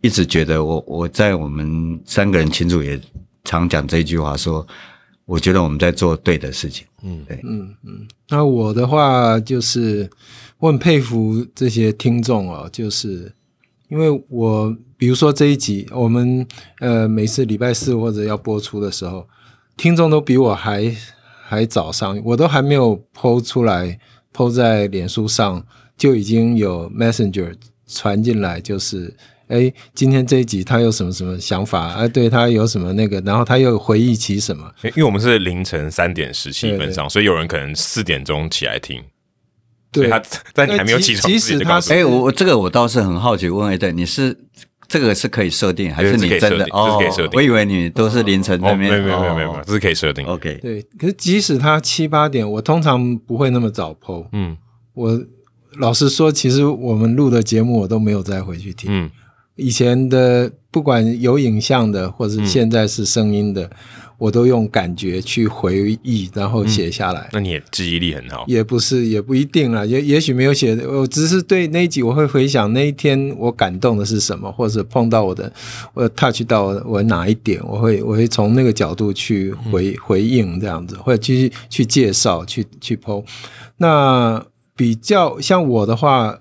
[0.00, 3.00] 一直觉得我我在我们三个人群组也
[3.42, 4.64] 常讲这一句话，说
[5.26, 6.86] 我觉得我们在做对的事情。
[7.02, 8.06] 嗯，对，嗯嗯。
[8.28, 10.08] 那我的话就是
[10.58, 13.32] 我很佩服这些听众哦，就是
[13.88, 16.46] 因为我比如说这一集我们
[16.78, 19.26] 呃每次礼拜四或者要播出的时候，
[19.76, 20.94] 听众都比我还。
[21.46, 23.98] 还早上，我都还没有 PO 出来
[24.32, 25.62] ，PO 在脸书上，
[25.96, 27.54] 就已经有 Messenger
[27.86, 29.14] 传进来，就是，
[29.48, 31.92] 哎，今天这一集他有什么什么想法？
[31.94, 34.72] 哎，对他有什么那个，然后他又回忆起什么？
[34.82, 39.02] 因为我们是凌晨三点十七分上，对对，所以有人可能四点钟起来听，
[39.92, 40.22] 对他，
[40.54, 44.36] 但你还没有起床，即使他，哎，我我这个我倒是很好奇，问一下，你是？
[44.94, 46.64] 这个是可以设定，还是你真的？
[46.70, 47.30] 哦，可以设定。
[47.32, 48.88] 我以为你都是凌晨那边。
[48.88, 50.24] 没有没有没有没有，这是可以设定。
[50.24, 50.56] OK。
[50.62, 54.28] 对，可是即使他七八点，我通常不会那么早 PO。
[54.30, 54.56] 嗯，
[54.92, 55.20] 我
[55.78, 58.88] 老实说，其实我们录的节目我都没有再回去听。
[58.92, 59.10] 嗯，
[59.56, 63.68] 以前的不管有影像的，或者现在是声音的。
[64.24, 67.20] 我都用感觉去回忆，然后写下来。
[67.24, 68.42] 嗯、那你也记忆力很好？
[68.48, 69.84] 也不是，也不一定啦。
[69.84, 75.52] 也也许没有写，我只是对那一集我会回想那一天我感动的是什么，或者碰到我的，
[75.92, 83.22] 我 touch 到我哪一点，我会我会从那个角度去回、嗯、回应这样子，或者继续去介绍去去 po。
[83.76, 84.42] 那
[84.74, 86.40] 比较像我的话，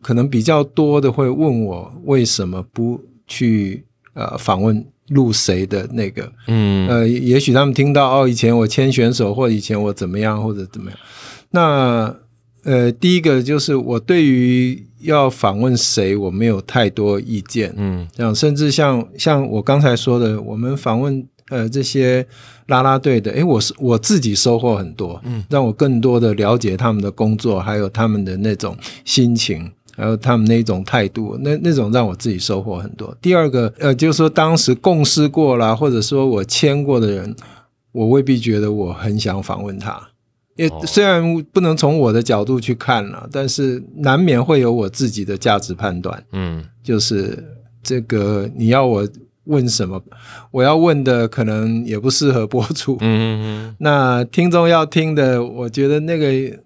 [0.00, 4.86] 可能比较多的会问我为什么不去呃访问。
[5.08, 10.98] 录谁的那个，嗯，呃，也许他们听到哦，以前我签选手，或以前我怎么样，或者怎么样。
[11.50, 12.16] 那
[12.64, 22.26] 呃，第一个就是我对于要访问谁，我没有太多意见，嗯，这样甚至像像我刚才说的，我们访问呃这些
[22.68, 29.70] 啦啦队的，诶，我是我自己收获很多，嗯，让我更多的了解他们的工作，还有他们的那种心情。
[29.96, 33.16] 还有他们那种态度，那那种让我自己收获很多。
[33.22, 37.36] 第二个，呃，就是说当时共事过啦，或者说我签过的人，
[37.92, 40.08] 我未必觉得我很想访问他。
[40.56, 46.24] 也虽然不能从我的角度去看了，但是难免会有我自己的价值判断。
[46.32, 47.44] 嗯，就是
[47.82, 49.08] 这个你要我
[49.44, 50.02] 问什么，
[50.50, 52.96] 我要问的可能也不适合播出。
[53.00, 53.76] 嗯嗯嗯。
[53.78, 56.58] 那听众要听的，我觉得那个。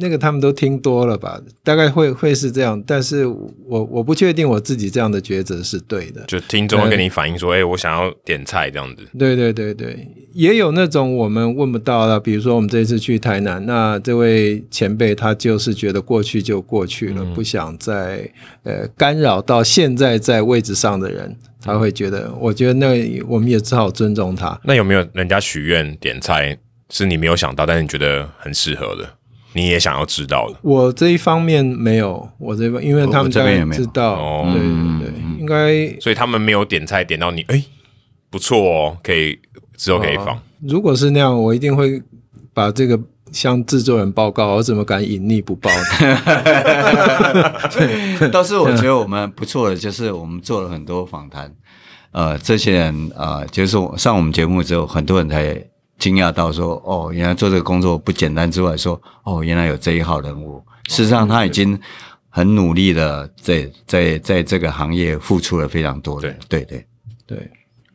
[0.00, 6.24] 那个他们都听多了吧，大概会会是这样，但是我我不确定我自己这样的抉择是对的。
[6.26, 9.02] 就听众会跟你反映说，哎、我想要点菜这样子。
[9.18, 18.26] 对对对对，也有那种我们问不到的，比如说我们这次去台南，那这位前辈他就是觉得过去就过去了，嗯、不想再
[18.62, 24.58] 呃干扰到现在在位置上的人，他会觉得，我觉得那我们也只好尊重他。
[24.64, 26.56] 那有没有人家许愿点菜
[26.88, 29.06] 是你没有想到，但是你觉得很适合的？
[29.54, 30.56] 你也想要知道的？
[30.62, 34.68] 我这一方面没有，我这边因为他们这边知道，哦、对对
[35.10, 37.62] 对，嗯、应该所以他们没有点菜点到你，哎，
[38.30, 39.38] 不错哦，可以
[39.76, 40.38] 之后可以放、哦。
[40.66, 42.02] 如果是那样，我一定会
[42.54, 42.98] 把这个
[43.30, 45.76] 向制作人报告，我怎么敢隐匿不报呢？
[48.32, 51.52] 倒是我觉得我们不错的，就是我们做了很多访谈，
[52.12, 55.62] 呃，这些人啊、呃，就是上我们节目之后，很多人才。
[56.02, 60.60] 惊讶到说：“哦，原来做这个工作不简单。”之外，说：“哦，原来有这一号人物。”
[60.90, 61.78] 事实上，他已经
[62.28, 66.28] 很努力的在在在这个行业付出了非常多的。
[66.48, 66.64] 对。
[66.64, 66.86] 对对。
[67.24, 67.50] 对，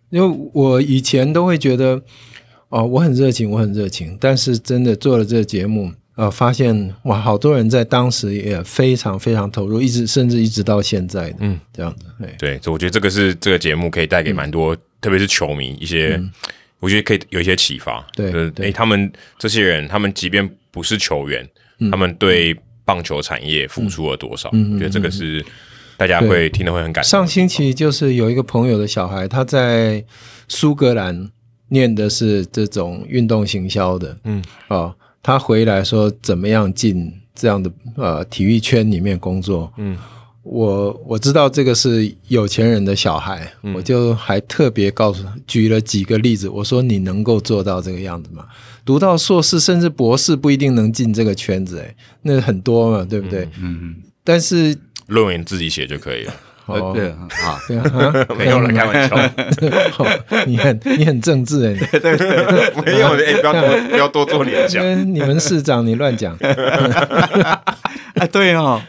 [0.10, 2.02] 因为我以前都会觉得，
[2.70, 4.18] 哦，我很热情，我很热情。
[4.22, 12.06] 但是真的做了这个节目，呃，发现哇，好多人在当时也非常非常投入，一直甚至一直到现在的，嗯，这样子。
[12.40, 16.20] 对，对，我觉得这个是这个节目可以带给蛮多，嗯、特别是球迷一些。
[16.78, 21.44] 嗯我觉得可以有一些启发，对，就是诶，他们这些人，他们即便不是球员，
[21.80, 24.48] 嗯、他们对棒球产业付出了多少？
[24.54, 25.44] 嗯、我觉得这个是
[25.98, 27.10] 大家会听得会很感动。
[27.10, 30.06] 上星期就是有一个朋友的小孩，他在
[30.48, 31.32] 苏格兰
[31.70, 39.98] 念的是这种运动行销的，嗯，哦，他回来说怎么样进这样的呃体育圈里面工作，嗯。
[40.50, 46.48] 我我知道这个是有钱人的小孩，嗯、我就还特别告诉他，举了几个例子。
[46.48, 48.46] 我说你能够做到这个样子吗？
[48.86, 53.44] 读到硕士甚至博士不一定能进这个圈子，哎，那很多嘛，对不对？
[53.60, 53.96] 嗯嗯。
[54.24, 56.34] 但是论文自己写就可以了。
[56.68, 57.58] 哦，对，啊，
[58.38, 59.18] 没有了，开玩笑。
[60.46, 64.84] 你很你很政治哎，对对对，没有，哎，不要多不要多做联想。
[65.14, 66.36] 你们市长，你乱讲。
[66.36, 68.82] 啊，对哦，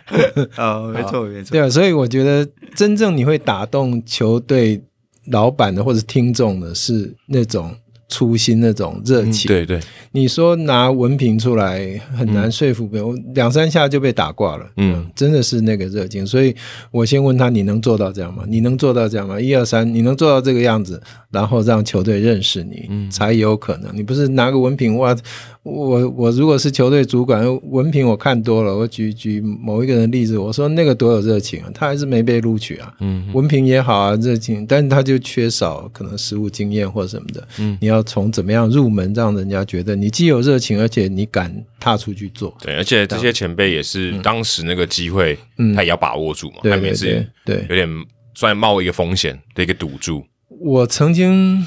[0.56, 1.52] 哦，没错没错。
[1.52, 4.82] 对啊，所以我觉得真正你会打动球队
[5.30, 7.74] 老板的或者听众的是那种。
[8.08, 9.80] 初心那种热情，嗯、对对，
[10.12, 14.66] 你说拿文凭出来很难说服别人，嗯、两三下就被打挂了。
[14.78, 16.54] 嗯，真的是那个热情，所以
[16.90, 18.44] 我先问他：你能做到这样吗？
[18.48, 19.38] 你能做到这样吗？
[19.38, 23.94] 一二三，你能做到这个样子，然后让球队认识你，嗯、才有可能。
[23.94, 25.16] 你不是拿个文凭哇？
[25.62, 32.94] 我我如果是球队主管，文凭我看多了，我举举某一个人的例子，我说那个多有热情啊，他还是没被录取啊。
[33.00, 37.46] 嗯，文凭也好啊，热情，但是他就缺少可能实务经验或什么的。
[37.58, 42.56] 嗯，你要从怎么样入门，让人家觉得你既有热情，而且你敢踏出去做。
[42.62, 45.38] 对，而且这些前辈也是当时那个机会，
[45.76, 46.56] 他也要把握住嘛。
[46.62, 47.86] 对，也是对，有点
[48.34, 50.24] 算冒一个风险的一个赌注。
[50.60, 51.66] 我曾经。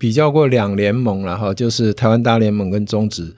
[0.00, 3.36] 比较过两联盟然后，就是台湾大联盟跟中职。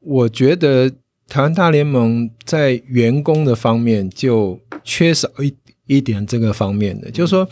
[0.00, 0.90] 我觉得
[1.28, 5.54] 台湾大联盟在员工的方面就缺少一
[5.88, 7.48] 一点这个方面的，就是说。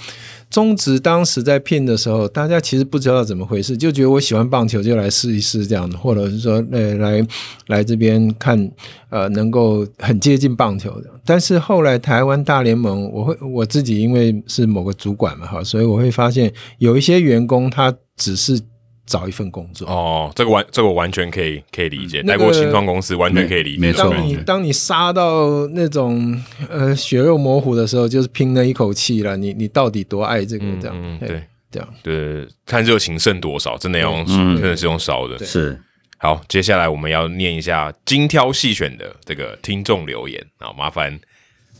[0.49, 7.27] 中职当时在聘的时候，大家其实不知道怎么回事，就觉得我喜欢棒球就来试一试这样的，或者是说，呃，来
[7.67, 8.71] 来这边看，
[9.11, 11.11] 呃，能够很接近棒球的。
[11.25, 18.61] 但是后来台湾大联盟，我会我自己因为是某个主管嘛，哈，所以我会发现有一些员工他只是。
[19.07, 23.81] 找一份工作哦，这个完这个我完全可以可以理解，待过新创公司完全可以理解。
[23.81, 29.37] 没错，当你当你杀到那种呃血肉模糊的时候，就是拼了一口气了。
[29.37, 31.19] 你你到底多爱这个这样？
[31.21, 35.39] 对，这样对，看热情剩多少，真的要用真的是用烧的。
[35.45, 35.81] 是
[36.19, 41.17] 好，接下来我们要念一下精挑细选的这个听众留言啊，麻烦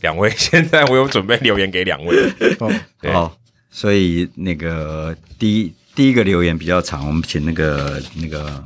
[0.01, 2.15] 两位， 现在我有准备留言给两位。
[2.59, 2.71] 哦
[3.11, 3.37] 好，
[3.69, 5.73] 所以那个第一。
[5.97, 8.63] 第一个留言比较长，我们请那个那个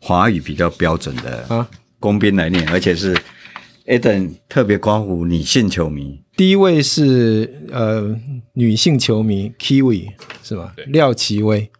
[0.00, 1.68] 华语比较标准的啊，
[2.00, 3.14] 工兵来念，而且是
[3.84, 6.18] Eden 特别关乎女性球迷。
[6.34, 8.18] 第一位是呃
[8.54, 10.06] 女性球迷 Kiwi
[10.42, 10.72] 是吧？
[10.86, 11.70] 廖奇威。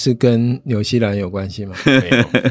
[0.00, 1.76] 是跟纽西兰有关系吗？
[1.84, 1.92] 没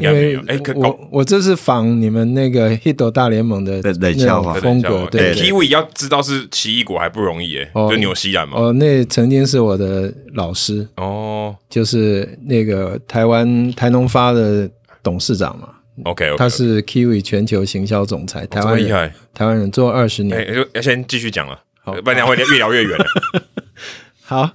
[0.00, 0.38] 因为
[0.76, 5.04] 我我这是仿你们那个 Hito 大联盟的冷笑话风格。
[5.10, 8.56] 对，Kiwi 要知道是奇异果还不容易诶，就纽西兰嘛。
[8.56, 14.70] 哦，那曾经是我的老师哦，就是那个台湾台农发的
[15.02, 15.70] 董事长嘛。
[16.04, 20.46] OK，他是 Kiwi 全球行销总裁，台湾厉害，台湾人做二十年。
[20.72, 21.58] 要先继续讲了，
[22.04, 23.04] 不然会越聊越远了。
[24.30, 24.48] 好，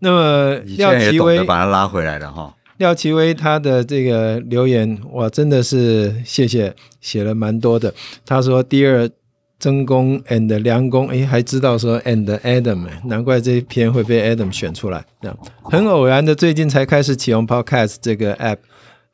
[0.00, 2.54] 那么廖奇威把他拉回来了哈。
[2.76, 7.94] 廖奇威他的这个留言，哇，真的是谢谢，写了蛮多的。
[8.26, 9.08] 他说第二
[9.58, 15.02] 曾公 and 梁公，哎，还知道说 and Adam，难怪这一篇会被 Adam 选出来。
[15.22, 18.58] 这样很偶然的，最近才开始启用 Podcast 这个 App。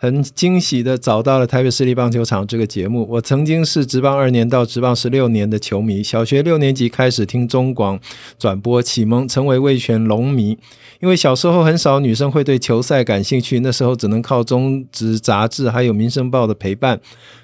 [0.03, 3.07] 很惊喜的找到了台北市立棒球场这个节目。
[3.09, 8.00] 我曾经是职棒二年到职棒十六年的球迷，小学六年级开始听中广
[8.37, 10.59] 转播启蒙，成为味全龙迷。
[10.98, 16.98] 因为小时候很少女生会对球赛感兴趣，那时候只能靠中职杂志还有民生报的陪伴。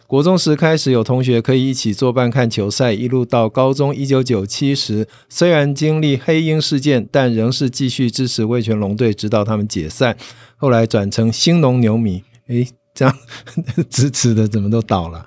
[0.09, 10.17] 国中时开始有同学可以一起作伴看球赛，一路到高中一九九七时，虽然经历黑鹰事件，但仍是继续支持味全龙队，直到他们解散。
[10.59, 13.15] 后来转成兴农牛米，诶，这样
[13.89, 15.25] 支持的怎么都倒了？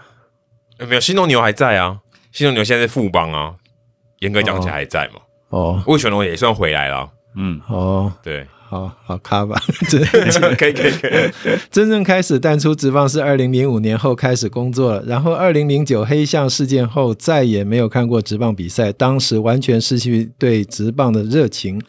[0.77, 1.99] 没有，兴农牛还在啊，
[2.31, 3.55] 兴农牛现在在富邦啊，
[4.19, 5.21] 严格讲起来还在嘛。
[5.49, 7.09] 哦，魏全龙也算回来了。
[7.35, 8.45] 嗯，哦，对。
[8.71, 9.61] 好好卡吧，
[10.57, 11.59] 可以可以可以。
[11.69, 21.81] 真正开始淡出职棒是二零零五年后开始工作了，然后二零零九黑象事件后再也没有看过职棒比赛，当时完全失去对职棒的热情。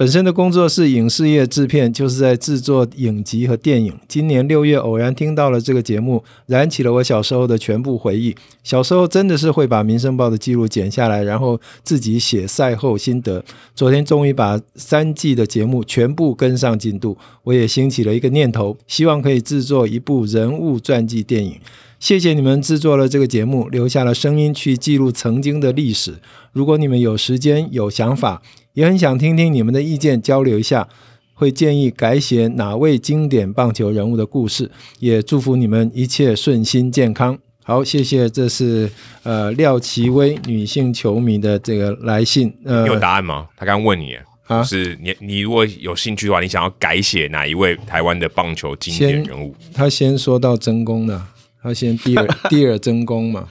[0.00, 3.92] 本身的工作是影视业制片，就是在制作影集和电影。
[4.08, 8.34] 今年六月偶然听到了这个节目，燃起了我小时候的全部回忆。
[8.64, 13.44] 小时候真的是会把《民生报》的记录剪下来，然后自己写赛后心得。
[13.74, 21.60] 昨天终于把三季的节目全部跟上进度，我也兴起了一个念头，希望可以制作一部人物传记电影。
[22.00, 26.14] 谢谢你们制作了这个节目，留下了声音去记录曾经的历史。
[26.52, 28.40] 如果你们有时间、有想法，
[28.72, 30.88] 也很想听听你们的意见，交流一下。
[31.34, 37.38] 会建议改写哪位经典棒球人物的故事，也祝福你们一切顺心健康。
[37.64, 38.28] 好，谢谢。
[38.28, 38.90] 这是
[39.22, 42.52] 呃廖奇薇女性球迷的这个来信。
[42.64, 43.48] 呃，有答案吗？
[43.56, 49.54] 他刚刚问你啊，是你你如果有兴趣的话，你想要改写哪一位台湾的棒球经典人物？
[49.72, 51.22] 他先说到真功的。
[51.62, 53.48] 他先第二 第二真功嘛？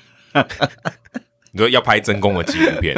[1.51, 2.95] 你说要拍真功的纪录片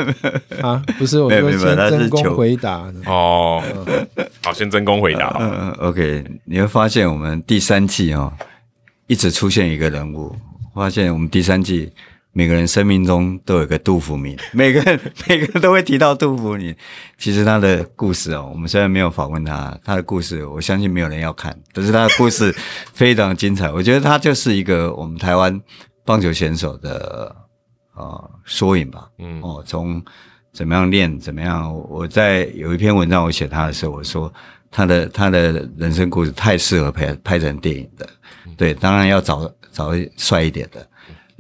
[0.62, 0.84] 啊？
[0.97, 3.64] 不是，我说先真功回答哦。
[4.43, 5.38] 好，先真功回答。
[5.39, 8.32] 嗯 OK，你会发现我们第三季哦，
[9.07, 10.36] 一直出现一个人物，
[10.76, 11.91] 发现我们第三季。
[12.34, 16.74] 每个人生命中都有个杜甫明， 每个人每个人都会提到杜甫明。
[17.18, 22.56] 其实他的故事哦，我们虽然没有访问他，他的故事我相信没有人要看，但是他的故事
[22.94, 23.70] 非常精彩。
[23.70, 25.62] 我觉得他就是一个我们台湾
[26.06, 27.36] 棒球选手的
[27.96, 29.10] 呃缩影吧。
[29.20, 30.02] 嗯，哦，从
[30.54, 31.74] 怎么样练，怎么样。
[31.90, 34.34] 我在有一篇文章我写他的时候，我说
[34.72, 38.08] 他的他的人生故事太适合拍拍成电影的。
[38.56, 40.88] 对，当然要找找帅一点的。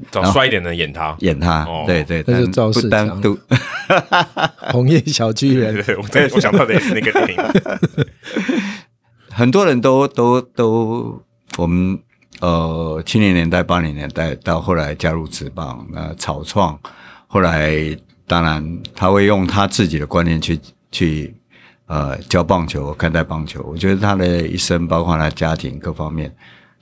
[0.09, 3.21] 找帅一点的演他，演他，哦、对对，那是赵世强，
[4.71, 7.43] 红叶小巨人， 对，我我想到的也是那个电影。
[9.29, 11.21] 很多人都都都，
[11.57, 11.99] 我们
[12.39, 16.79] 呃七零年代、八零年代到后来加入职棒，那草创，
[17.27, 17.95] 后来
[18.27, 20.59] 当然他会用他自己的观念去
[20.91, 21.35] 去
[21.85, 23.61] 呃教棒球、看待棒球。
[23.63, 26.33] 我觉得他的一生，包括他家庭各方面。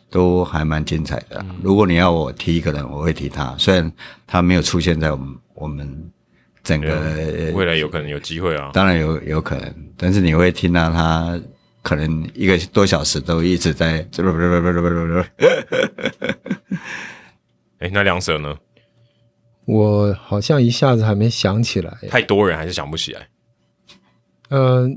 [0.10, 1.46] 都还蛮精彩的。
[1.62, 3.56] 如果你要我提一个人，我会提他。
[3.58, 3.92] 虽然
[4.26, 6.12] 他没有出现在我们我们
[6.64, 9.74] 整个未来有可能有机会啊，当然有有可能。
[9.96, 11.40] 但是你会听到他
[11.82, 14.08] 可能一个多小时都一直在。
[17.80, 18.58] 哎，那两者呢？
[19.66, 21.98] 我好像一下子还没想起来。
[22.10, 23.28] 太多人还是想不起来。
[24.50, 24.90] 嗯、呃，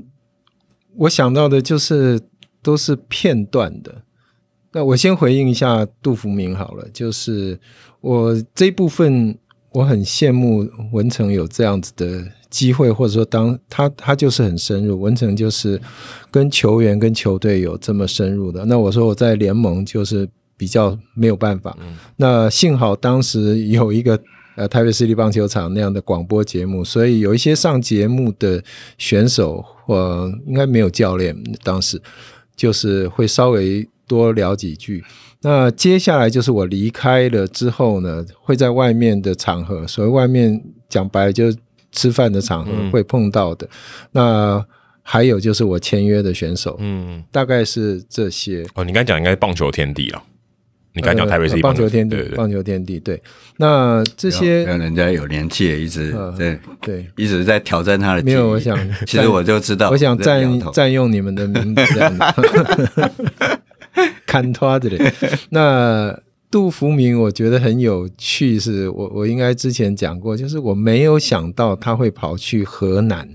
[0.95, 2.19] 我想到的就是
[2.61, 4.03] 都是片段的。
[4.73, 7.59] 那我先回应一下杜福明好了，就是
[8.01, 9.37] 我这一部分
[9.71, 15.79] 我很羡慕文成有这样子的机会，或者说当他他就是很深入，文成就是
[16.31, 18.65] 跟球员跟球队有这么深入的。
[18.65, 21.77] 那我说我在联盟就是比较没有办法。
[21.79, 24.19] 嗯、那幸好当时有一个
[24.55, 28.63] 呃台北市立棒球场那样的广播节目，所以有一些上节目的
[28.97, 32.01] 选手或应该没有教练，当时
[32.55, 33.87] 就是会稍微。
[34.07, 35.03] 多聊几句，
[35.41, 41.57] 那接下来就是我离开了之后呢，会在外面的场合，所谓外面讲白了就是
[41.91, 43.65] 吃饭的场合会碰到的。
[43.65, 43.69] 嗯、
[44.11, 44.65] 那
[45.01, 48.65] 还有就是我签约的选手，嗯，大概是这些。
[48.75, 50.23] 哦，你刚才讲应该是棒球天地了，
[50.93, 52.99] 你刚才讲台北是棒球天地，棒球天地。
[52.99, 53.21] 对，
[53.57, 58.23] 那这些让人家有年纪也一直、呃、对对一直在挑战他的。
[58.23, 61.81] 没有，我想 其实我就知道，我想占占用你们的名字
[64.33, 65.13] 看他的嘞，
[65.51, 66.19] 那
[66.49, 73.29] 杜福明我觉得很有趣，是我我应该之前讲过，就是我没有想到他会跑去河南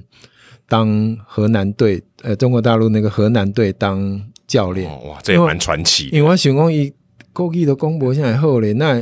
[0.68, 4.90] 当河南队，呃，中国大陆那个河南队当教练。
[5.06, 6.08] 哇，这也蛮传奇。
[6.10, 6.92] 因为我想讲伊
[7.32, 9.00] 过去的公博现在好嘞，那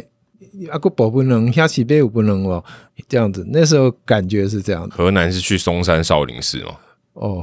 [0.70, 2.62] 阿个保不能，下棋杯不能哦，
[3.08, 4.86] 这样子，那时候感觉是这样。
[4.90, 6.76] 河南是去嵩山少林寺吗？
[7.14, 7.42] 哦。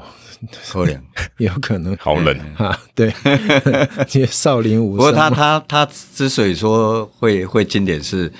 [0.66, 1.02] 喝凉，
[1.38, 2.78] 有可能好冷 啊。
[2.96, 3.14] 对，
[4.28, 4.96] 少林武。
[4.96, 8.32] 不过他他他之所以说会会经典，是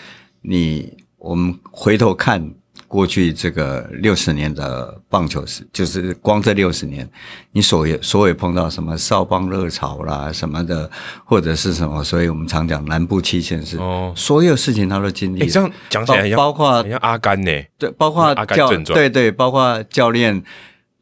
[0.42, 2.54] 你我们回头看
[2.88, 7.10] 过去这个六十年的棒球史，就是光这六十年，
[7.52, 10.90] 你所有所有碰到什么少棒热潮啦什么的，
[11.26, 15.40] 或者是什么，所以我们常讲南部七县市，哦，所有事情他都经历。
[15.40, 20.44] 你、欸、这样讲起来，包括像阿甘呢，对，包括教，对对，包括教练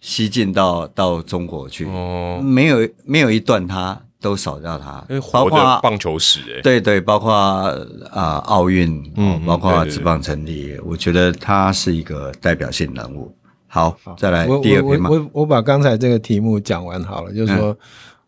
[0.01, 4.01] 西进到到中国去，哦，没有没有一段他。
[4.21, 13.35] 都少掉他，包括棒球史，哎，对对，包括啊奥运，嗯，包括职棒成立，对对对，我觉得他是一个代表性人物。
[13.65, 15.09] 好，好再来第二篇嘛。
[15.09, 17.77] 我我我，我把刚才这个题目讲完好了，就是说、嗯、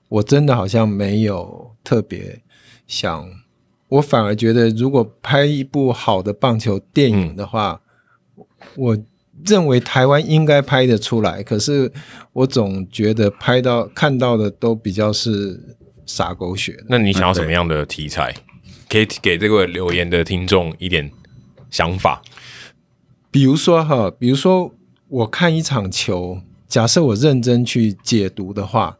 [0.09, 2.41] 我真的好像没有特别
[2.88, 3.30] 想，
[3.88, 7.80] 我反而觉得如果拍一部好的棒球电影的话，
[8.36, 8.43] 嗯、
[8.78, 8.97] 我
[9.45, 11.41] 认为台湾应该拍得出来。
[11.41, 11.91] 可是
[12.34, 15.77] 我总觉得拍到看到的都比较是。
[16.05, 18.36] 撒狗血，那你想要什么样的题材？
[18.89, 21.09] 可以给这个留言的听众一点
[21.69, 22.21] 想法。
[23.31, 24.75] 比如说哈，比如说
[25.07, 28.97] 我看一场球，假设我认真去解读的话，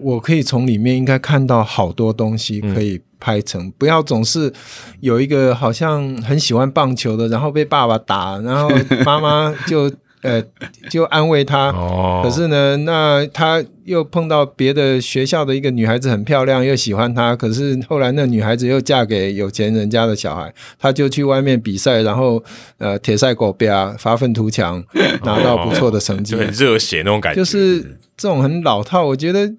[0.00, 3.62] 我可以从里面应该看到好多东西可以拍成。
[3.62, 4.52] 嗯、不要总是
[5.00, 8.70] 有一个好像很喜欢棒球的，然后被爸爸打，然后
[9.06, 9.90] 妈妈就。
[10.24, 10.42] 呃，
[10.88, 11.68] 就安慰他。
[11.72, 12.22] 哦。
[12.24, 17.36] 可是呢，那他又碰到别的学校的一个女孩子很漂亮，又喜欢他。
[17.36, 22.42] 可是后来那女孩子又嫁给有钱人家的小孩，他就去外面比赛，然后
[22.78, 24.82] 呃铁赛狗标发愤图强，
[25.24, 27.36] 拿到不错的成绩， 就很热血那种感觉。
[27.38, 27.82] 就是
[28.16, 29.04] 这种很老套。
[29.04, 29.52] 我觉得，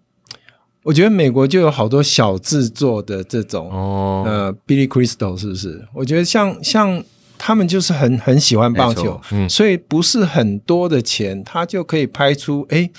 [0.86, 3.70] 我觉得美国就有好多小制作的这种。
[3.70, 4.24] 哦。
[4.26, 5.86] 呃，Billy Crystal 是不是？
[5.94, 7.04] 我觉得像像。
[7.38, 12.90] 他们就是很很喜欢棒球，嗯，所以不是很多的钱，他就可以拍出，哎，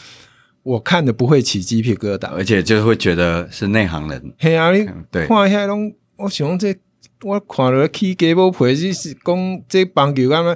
[0.62, 4.34] 我看的不会起鸡皮疙瘩，而且就会觉得是内行人。
[4.38, 4.86] 嘿啊，你
[5.26, 6.76] 看一下拢，我想这
[7.22, 10.54] 我看了起鸡皮皮，就是讲这棒球他们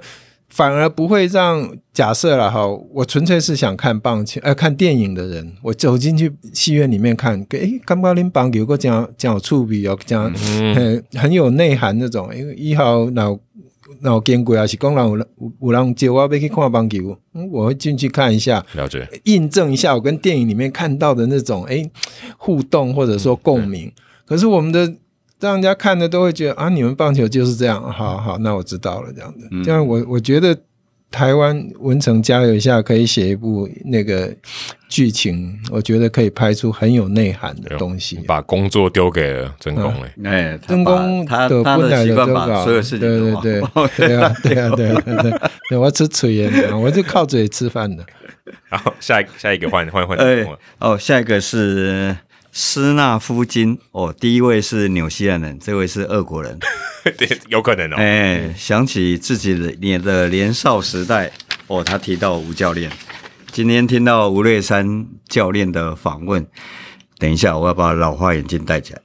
[0.50, 10.30] 反而不会让假设了哈，我纯粹是想看棒球，呃，看电影的人，我走进去戏院里面看，哎，刚刚恁棒球个讲讲触笔哦，讲
[10.74, 13.38] 很很有内涵那种，因为一号脑。
[14.02, 15.26] 那我见过啊，是讲人有
[15.60, 17.18] 有人叫我要去看棒球，
[17.52, 21.90] 我会进去看一下，了解，印证一下我跟电影里面看到的那种哎、欸、
[22.38, 23.88] 互动或者说共鸣。
[23.88, 23.92] 嗯、
[24.24, 24.94] 可是我们的
[25.40, 29.46] 让人家看的都会觉得啊，你们棒球就是这样，好好，那我知道了，这样的。
[29.50, 30.56] 嗯、这样我我觉得。
[31.12, 34.32] 台湾文成加油一下，可以写一部那个
[34.88, 38.16] 剧情，我觉得可以拍出很有内涵的东西。
[38.28, 43.60] 把工作丢给了曾公嘞，哎，曾公他的习惯把所有事情对对对
[43.96, 45.32] 对啊对啊对啊对
[45.70, 48.06] 对，我吃嘴烟，我就靠嘴吃饭的。
[48.68, 50.16] 好，下一下一个换换换。
[50.16, 50.46] 哎
[50.78, 52.16] 哦，下一个是。
[52.52, 56.58] 斯纳夫金哦，第一位是纽西兰人，这位是俄国人，
[57.16, 57.96] 对，有可能哦。
[57.96, 61.30] 哎，想起自己的年的年少时代
[61.68, 62.90] 哦，他提到吴教练。
[63.52, 66.46] 今天听到吴瑞山教练的访问，
[67.18, 69.00] 等一下我要把老花眼镜戴起来，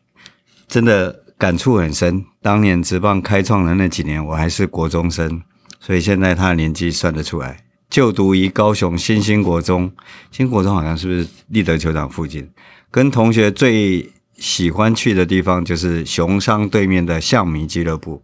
[0.67, 2.25] 真的感触很深。
[2.41, 5.41] 当年职棒开创的那几年，我还是国中生，
[5.79, 7.63] 所以现在他的年纪算得出来。
[7.87, 9.91] 就读于高雄新兴国中，
[10.31, 12.49] 新国中好像是不是立德球场附近？
[12.95, 18.23] 跟同学最喜欢去的地方就是熊商对面的象迷俱乐部，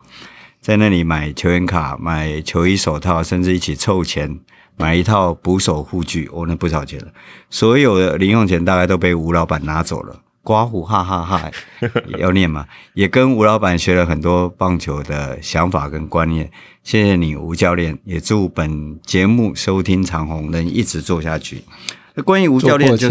[0.61, 4.39] 在那里买球员卡、买球衣、手套，甚至一起凑钱
[4.77, 7.07] 买一套捕手护具，哦，那不少钱了。
[7.49, 11.51] 所有的零用钱大概都被吴老板拿走了，刮胡哈哈哈，
[12.17, 12.65] 要念嘛？
[12.93, 16.49] 也跟吴老板学了很多棒球的想法跟观念。
[16.81, 21.61] 谢谢你，吴教练，也祝本节目收听长虹能一直做下去。
[22.13, 23.09] 那关于吴教练就。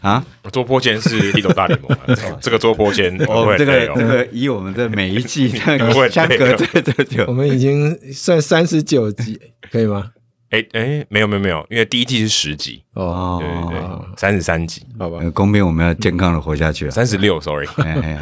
[0.00, 1.90] 啊，做破千是一种大联盟，
[2.40, 9.40] 这个做破千，哦，这个这个以我们的每一季 那个相隔这这久，我们已经算三十九集，
[9.70, 10.10] 可以吗？
[10.50, 12.80] 哎哎，没有没有没有，因为第一季是十集。
[12.92, 15.18] 哦，对对对，三十三集，好吧。
[15.34, 16.88] 公平，我们要健康的活下去。
[16.90, 17.66] 三十六，sorry，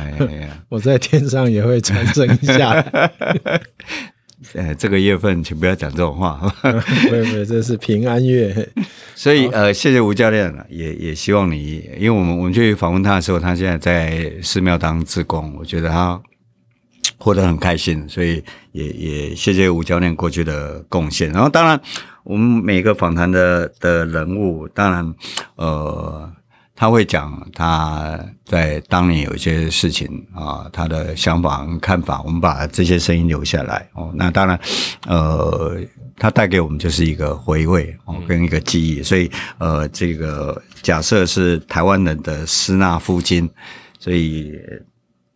[0.70, 2.82] 我在天上也会传承一下。
[4.54, 6.40] 呃，这个月份请不要讲这种话。
[7.10, 8.68] 没有没有，这是平安月。
[9.14, 16.20] 所以呃，谢谢吴教练，也也希望你，因为我们我们去访问他的时候，他现在在寺庙当志工，我觉得他
[17.18, 18.42] 活得很开心，所以
[18.72, 21.30] 也也谢谢吴教练过去的贡献。
[21.32, 21.80] 然后当然，
[22.24, 25.14] 我们每个访谈的的人物，当然
[25.56, 26.32] 呃。
[26.74, 34.10] 他会讲他在当年有一些事情啊，他的想法和看法，我们把这些声音留下来哦。
[34.14, 34.58] 那当然，
[35.06, 35.78] 呃，
[36.16, 39.02] 他带给我们就是一个回味哦，跟一个记忆。
[39.02, 43.48] 所以，呃，这个假设是台湾人的斯纳夫金，
[44.00, 44.52] 所以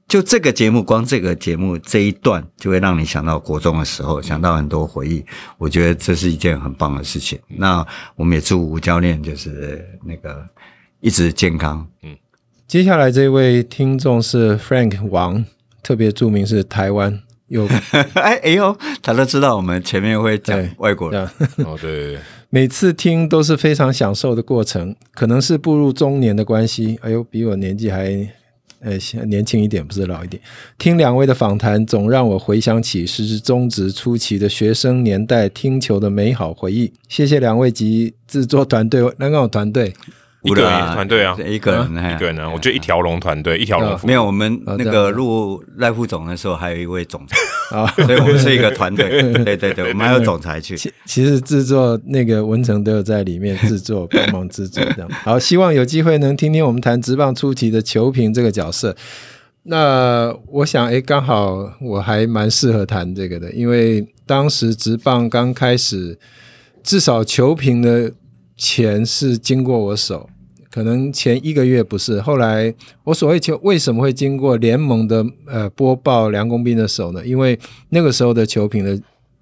[0.08, 5.24] 就这个节目，光这个节目这一段，就会让你想到国中的时候，想到很多回忆。
[5.58, 7.38] 我觉得这是一件很棒的事情。
[7.46, 10.46] 那我们也祝吴教练就是那个
[11.00, 11.86] 一直健康。
[12.02, 12.16] 嗯，
[12.66, 15.44] 接下来这位听众是 Frank 王，
[15.82, 17.66] 特别著名是台湾有
[18.14, 21.24] 哎哎呦，他都知道我们前面会讲外国人。
[21.64, 22.18] 哦，对，
[22.50, 26.98] 每次听都是非常享受的过程，可能是步入中年的关系。
[27.02, 28.28] 哎呦，比我年纪还。
[28.78, 28.92] 呃，
[29.24, 30.40] 年轻一点不是老一点。
[30.76, 36.92] 听两位的访谈，总让我回想起时值中职初期的学生年代听球的美好回忆。
[37.08, 39.94] 谢谢两位及制作团队，那个团队。
[40.46, 43.98] 一个人团队啊，一个人，一个人啊，我觉得一条龙团队，一条龙。
[44.04, 47.36] 没有，我们那个入赖副总的时候，还有一位总裁
[47.76, 49.08] 啊， 所以我们是一个团队。
[49.44, 50.76] 对对对，我们还有总裁去。
[50.76, 55.10] 其其实制作那个文成都有在里面制作，帮忙制作这样。
[55.24, 58.96] 好，希望有机会能听听我们谈职棒初期的球评这个角色。
[59.64, 66.16] 那我想，哎，刚好我还蛮适合谈这个的，因为当时职棒刚开始，
[66.84, 68.12] 至少球评的
[68.56, 70.30] 钱是经过我手。
[70.76, 72.70] 可能前一个月不是，后来
[73.02, 77.24] 我所谓球为什么会经过联盟的呃播报梁公斌的手呢？
[77.24, 77.58] 因为
[77.88, 79.00] 那个时候的球评的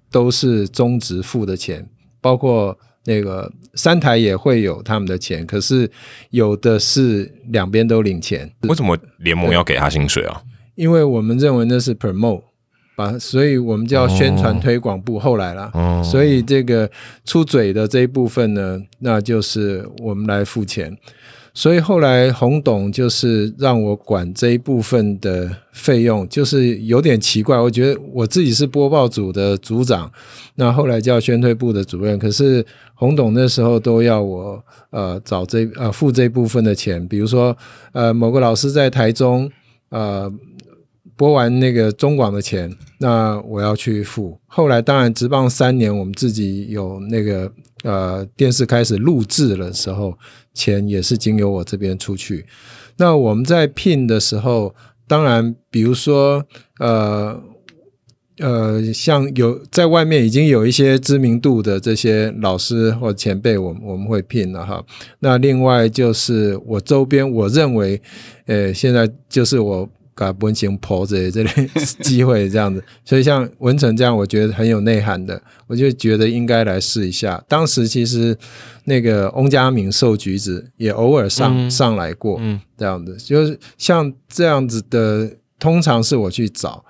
[0.09, 1.85] 都是中职付的钱，
[2.21, 5.91] 包括那个三台也会有他们的钱，可是
[6.29, 8.49] 有的是两边都领钱。
[8.61, 10.41] 为什么联盟要给他薪水啊？
[10.75, 12.43] 因为我们认为那是 promote。
[12.97, 15.19] 把，所以我们叫宣传推广部。
[15.19, 16.89] 后来啦，哦、所以这个
[17.25, 20.97] 出嘴的这一部分呢，那就是我们来付钱。
[21.55, 27.57] 所以后来洪董就是让我管这一部分的费用，就是有点奇怪。
[27.57, 30.11] 我觉得我自己是播报组的组长，
[30.55, 37.57] 那后来叫宣推部的主任，可是洪董那时候都要我呃找这呃付这部分的钱，比如说
[37.93, 39.49] 呃某个老师在台中
[39.89, 40.31] 呃。
[41.17, 44.37] 播完那个中广的钱，那我要去付。
[44.47, 47.49] 后来当然职棒三年，我们自己有那个
[47.83, 50.13] 呃电视开始录制的时候，
[50.55, 52.47] 钱也是经由我这边出去。
[52.97, 54.73] 那我们在聘的时候，
[55.07, 56.43] 当然比如说
[56.79, 57.39] 呃
[58.39, 64.83] 呃，像有在外面已经有一些知名度的这些老师或前辈，我们我们会聘了哈。
[65.19, 68.01] 那另外就是我周边，我认为
[68.47, 69.87] 呃现在就是我。
[70.15, 71.51] 搞文型婆子这类
[72.01, 77.43] 机会这样子，所以像文成这样，我觉得很有内涵的，我就觉得应该来试一下。
[77.49, 78.35] 当时其实
[78.85, 86.85] 那个翁家明瘦橘子也偶尔上、嗯、上来过，嗯，这样子就是像这样子的，通常是我去找。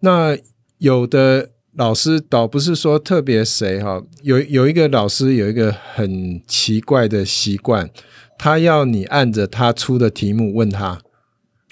[0.00, 0.36] 那
[0.78, 7.88] 有的老师倒不是说特别谁哈，有有一个老师有一个很奇怪的习惯，
[8.36, 11.00] 他要你按着他出的题目问他。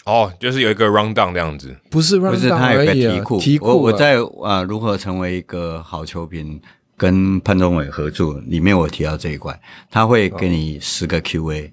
[0.05, 3.15] 哦，就是有一个 round down 这样子，不是 rundown 而已啊。
[3.41, 6.61] 题库，我我在啊，如何成为一个好球评，
[6.97, 11.71] 跟潘宗伟合作里面，我提到这一块，他会给你十个 Q&A，、哦、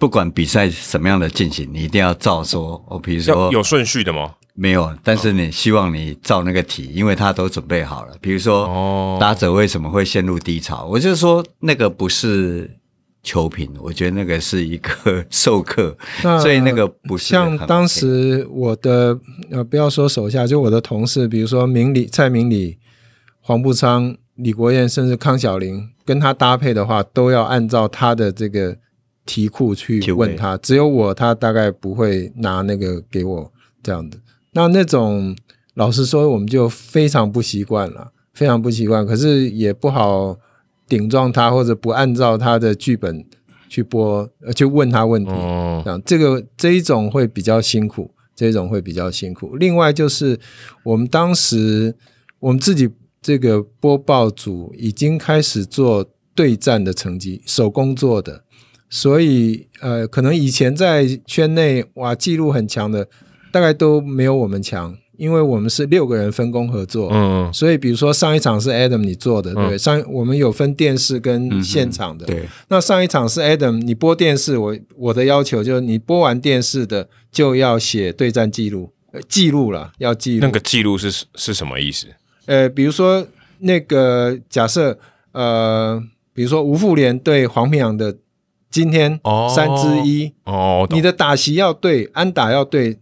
[0.00, 2.84] 不管比赛什么样的进行，你一定要照说。
[2.88, 4.34] 我比如说有顺序的吗？
[4.54, 8.16] 没有，但是你希望你照那个题，因为他都准备好了。
[8.20, 10.86] 比如说，哦打者为什么会陷入低潮？
[10.86, 12.78] 我就是说那个不是。
[13.22, 19.18] 球评， 我觉得那个是一个 授课，那所以那个不是像当时我的
[19.50, 22.78] 呃，不要说手下，就我的同事，比如说明理、蔡明理、
[23.40, 28.76] 黄步昌、李国燕，甚至康小林，跟他搭配的话，都要按照他的这个
[29.26, 30.56] 题库去问他。
[30.56, 33.52] 只有我，他大概不会拿那个给我
[33.82, 34.16] 这样的。
[34.52, 35.36] 那那种
[35.74, 39.06] 老实说，我们就非常不习惯了，非常不习惯。
[39.06, 40.36] 可是也不好。
[40.90, 43.24] 顶撞他，或者不按照他的剧本
[43.68, 49.54] 去播，呃，去问他问题，哦、这个这一种会比较辛苦，这一种会比较辛苦。
[49.54, 50.38] 另外就是
[50.82, 51.94] 我们当时
[52.40, 52.90] 我们自己
[53.22, 58.42] 这个播报组已经开始做对战的成绩，手工做的，
[58.88, 63.06] 所以呃，可能以前在圈内哇记录很强的，
[63.52, 64.96] 大概都没有我们强。
[65.20, 69.76] 因为我们是六个人分工合作，嗯，所以比如说上一场是 Adam 你做的，对？
[69.76, 72.48] 上我们有分电视跟现场的，对。
[72.68, 78.90] 那上一场是 Adam 你播电视，我我的要求就是你播完电视的就要写对战记录，
[79.28, 80.46] 记录了要记录。
[80.46, 82.06] 那个记录是是什么意思？
[82.46, 83.26] 呃，比如说
[83.58, 84.98] 那个假设，
[85.32, 86.02] 呃，
[86.32, 88.16] 比如说吴富连对黄平洋的
[88.70, 89.20] 今天
[89.54, 92.98] 三之一，哦，你的打席要对，安打要对。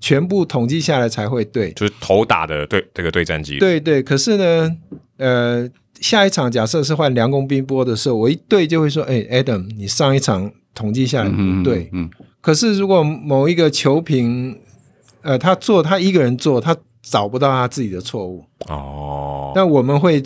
[0.00, 3.60] 全部统计下来才会对，就是头打的对这个对战记录。
[3.60, 4.76] 对对，可是呢，
[5.16, 5.68] 呃，
[6.00, 11.90] 下一场假设是换梁公斌播的时候，我一对就会说，哎，Adam，你上一场统计下来不对。
[11.92, 12.10] 嗯，嗯，嗯。
[12.40, 14.56] 可是如果某一个球评，
[15.22, 19.52] 呃，他做他一个人做，他找不到他自己的错误哦。
[19.54, 20.22] 那我们会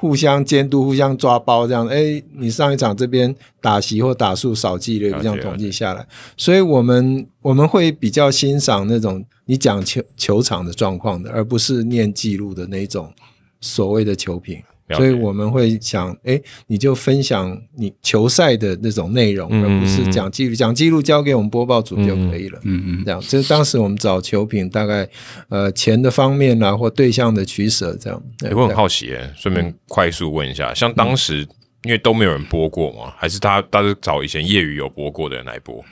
[0.00, 1.86] 互相监督、互相抓包，这样。
[1.86, 6.06] 哎，你上一场这边打席或打数少记了，这样统计下来，
[6.38, 13.12] 所以我们我们会比较欣赏那种你讲球球场的状况的，而不是念记录的那种
[13.60, 14.62] 所谓的球评。
[14.96, 20.54] 所以我们会想，哎，你就分享你球赛的那种内容，嗯、而不是讲记录。
[20.54, 22.58] 讲记录交给我们播报组就可以了。
[22.64, 23.20] 嗯嗯，这样。
[23.20, 25.08] 这是当时我们找球评，大概
[25.48, 28.22] 呃钱的方面啊，或对象的取舍这样。
[28.54, 31.46] 我很好奇，哎，顺便快速问一下，像当时
[31.84, 35.84] 因为都没有人播过嘛，还是他他是找以前业余有播过的人来播？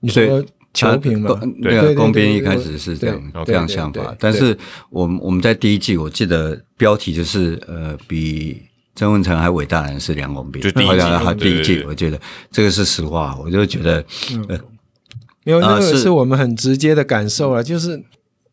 [0.00, 0.44] 你说？
[0.74, 4.56] 球评嘛，那个公编一开始是这样这样想法，但是
[4.90, 8.60] 我们我们在第一季，我记得标题就是呃，比
[8.96, 12.20] 曾文成还伟大的人是梁公斌，就第一季，他第一季，我觉得
[12.50, 14.04] 这个是实话，我就觉得，
[14.48, 14.58] 呃，
[15.44, 18.02] 没有那个是我们很直接的感受了，就是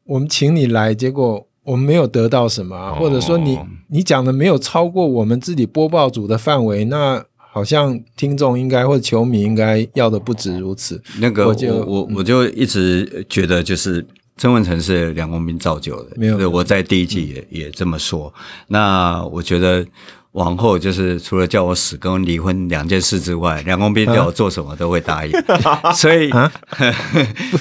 [0.06, 3.58] 我们请你来，结果我们没有得到什么，或者说你
[3.90, 7.26] 你讲的没有超过我们自己播报组的范围，那。
[7.54, 11.02] 好像听众应该或者球迷应该要的不止如此。
[11.20, 14.06] 那个我就我我就一直觉得，就是
[14.38, 16.12] 曾文成是梁公斌造就的。
[16.16, 18.34] 没有，我在第一季也、嗯、也这么说。
[18.68, 19.86] 那我觉得
[20.32, 25.34] 往后就是除了叫我死跟离婚两件事之外，梁公斌叫我做什么都会答应。
[25.66, 26.50] 啊、所以啊，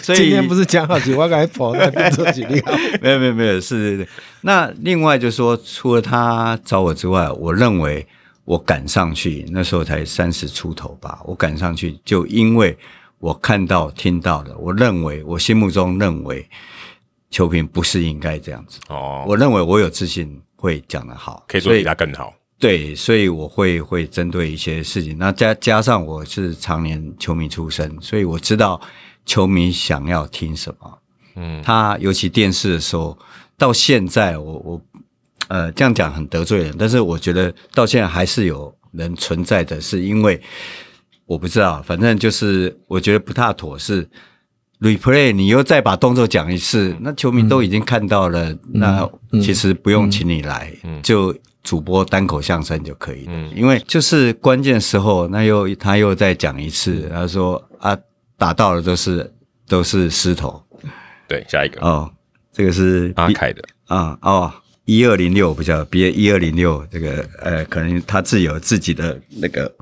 [0.00, 2.62] 所以今天不是讲好几万个跑那边做几例？
[3.02, 4.08] 没有没有没有，是是是。
[4.42, 8.06] 那另外就是说，除了他找我之外，我认为。
[8.50, 11.20] 我赶上去，那时候才三十出头吧。
[11.24, 12.76] 我赶上去，就因为
[13.20, 16.44] 我看到、听到的，我认为，我心目中认为，
[17.30, 18.80] 球评不是应该这样子。
[18.88, 22.34] 哦，我认为我有自信会讲得好，可以做比他更好。
[22.58, 25.16] 对，所以我会会针对一些事情。
[25.16, 28.80] 那加加上我是常年球迷出身，所以我知道
[29.24, 30.98] 球迷想要听什么。
[31.36, 33.16] 嗯，他尤其电视的时候，
[33.56, 34.82] 到现在我我。
[35.50, 40.40] 呃，这样讲很得罪人，但是我觉得到现在还是有人存在的，是因为
[41.26, 44.08] 我不知道，反正就是我觉得不大妥，是
[44.78, 49.10] replay，你又再把动作讲一次，那球迷都已经看到了，嗯、那
[49.42, 57.98] 其实不用请你来，嗯、就主播单口相声就可以了，嗯、因为就是关键时候，那又他又再讲一次，他说啊，
[58.38, 59.34] 打到了都是
[59.66, 60.62] 都是石头，
[61.26, 61.80] 对，下一个。
[61.80, 62.08] 哦，
[62.52, 63.60] 这个是阿凯的。
[63.86, 64.52] 啊哦。
[64.90, 69.72] 一二零六不叫别一二零六这个呃，可能他自有自己的那个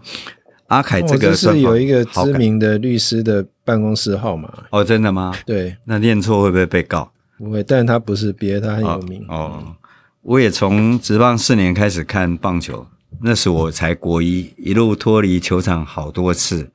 [0.67, 5.35] 阿凯这个是有一个知名的律师的办公室号码哦，真的吗？
[5.47, 7.11] 对，那念错会不会被告？
[7.39, 9.35] 不会，但是他不是别，他很有名哦。
[9.37, 9.77] 哦，
[10.21, 12.87] 我也从职棒四年开始看棒球，
[13.23, 16.69] 那时我才国一，一路脱离球场好多次。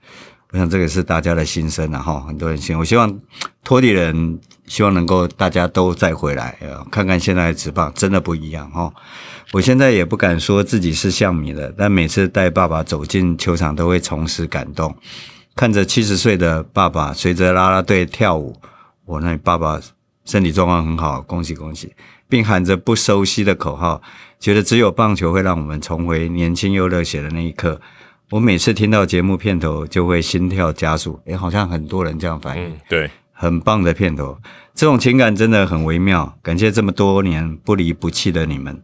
[0.54, 2.78] 我想这个是大家的心声啊，哈，很多人心。
[2.78, 3.20] 我希望
[3.64, 6.56] 托底人，希望能够大家都再回来，
[6.92, 8.94] 看看现在的职棒真的不一样哈。
[9.52, 14.96] 我现在也不敢说自己是象迷了，但每次带爸爸走进球场，都会重拾感动。
[15.56, 18.56] 看着七十岁的爸爸随着啦啦队跳舞，
[19.06, 19.82] 我那爸爸
[20.24, 21.96] 身体状况很好，恭喜恭喜，
[22.30, 24.00] 并喊着不熟悉的口号，
[24.40, 27.82] 觉得只有棒球会让我们重回年轻又热血的那一刻。
[28.34, 32.64] 我每次听到节目片头就会心跳加速，诶，好像很多人这样反应。
[32.64, 34.36] 嗯，对，很棒的片头，
[34.74, 36.36] 这种情感真的很微妙。
[36.42, 38.76] 感谢这么多年不离不弃的你们，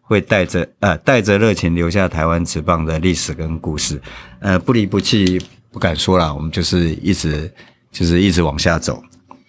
[0.00, 4.02] 会带着呃带着热情留下台湾职棒的历史跟故事。
[4.40, 5.40] 呃，不离不弃
[5.70, 7.48] 不敢说了，我们就是一直
[7.92, 9.00] 就是一直往下走。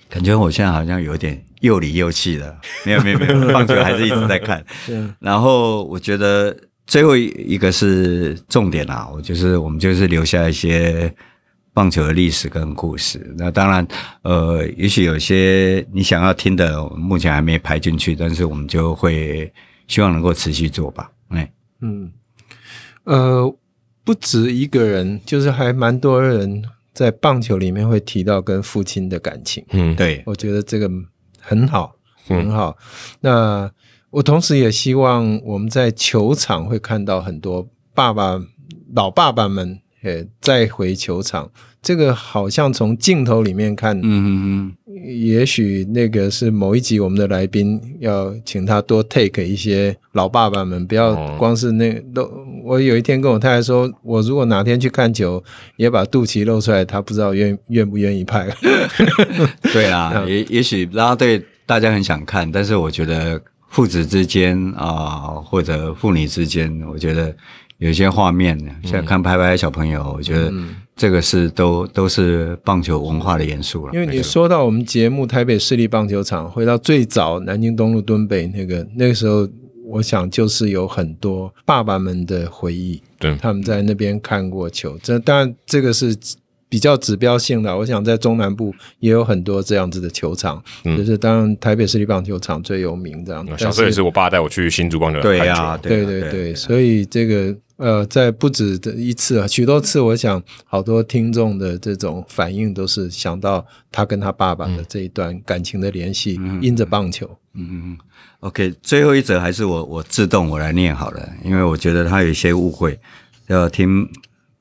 [0.08, 2.56] 感觉我现在好像有点又离又弃了。
[2.86, 4.64] 没有没有没有，棒球还是一直在看。
[5.20, 6.56] 然后我觉得。
[6.88, 11.14] 最后一个是重点啦，我就是我们就是留下一些
[11.74, 13.36] 棒球的历史跟故事。
[13.38, 13.86] 那当然，
[14.22, 19.52] 呃，也许有些你想要听的，目前还没排进去，但是我们就会
[19.88, 21.12] 希望能够持续做吧。
[21.28, 22.10] 哎，嗯，
[23.04, 23.54] 呃，
[24.06, 26.64] 不止一个人，就是还蛮多人
[26.94, 29.64] 在棒球里面会提到跟父亲的感情。
[29.72, 30.90] 嗯，对，我觉得这个
[31.42, 31.94] 很好，
[32.26, 32.78] 很好。
[32.80, 33.72] 嗯、那。
[34.10, 38.42] 我同时也希望我们在球场会看到很多爸爸、
[38.94, 41.52] 老爸爸们，诶，再回球场。
[41.82, 44.28] 这个好像从镜头里面看，嗯嗯
[44.88, 52.30] 嗯，也许那个是某一集我们的来宾要请他多 take 一些老爸爸们，不要光是那都。
[52.64, 55.42] 我有一天跟我太太说，我如果哪天去看球，
[55.78, 58.48] 也把肚脐露出来，他不知道愿愿不愿意拍。
[59.72, 63.42] 对啊， 也也许大家对大家很想看，但是我觉得。
[63.68, 67.36] 父子之间啊，或者父女之间，我觉得
[67.78, 70.52] 有些画面，像看拍拍小朋友，嗯、我觉得
[70.96, 73.94] 这个是都都是棒球文化的元素了。
[73.94, 79.48] 因为你说到我们节目台北市立棒球场，回到最早南京东路敦北那个那个时候，
[79.86, 84.98] 我想就是有很多爸爸们的回忆，对，他们在那边看过球。
[85.04, 86.18] 这当然这个是。
[86.70, 93.46] 比较指标性的，我想在中南部也有很多这样子的球场，嗯、就是当然台北市立棒球场最有名这样。
[93.58, 95.46] 小时候也是我爸带我去新竹棒球场看球。
[95.46, 107.26] 对呀、啊，对对对，所以这个呃，在不止的一次啊，许多次，我想好多听众的这种反应都是想到他跟他爸爸的这一段感情的联系，嗯、因着棒球。
[107.54, 107.98] 嗯嗯嗯。
[108.42, 113.00] OK，最后一则还是我我自动我来念好了，因为我觉得他有一些误会，
[113.48, 114.10] 要听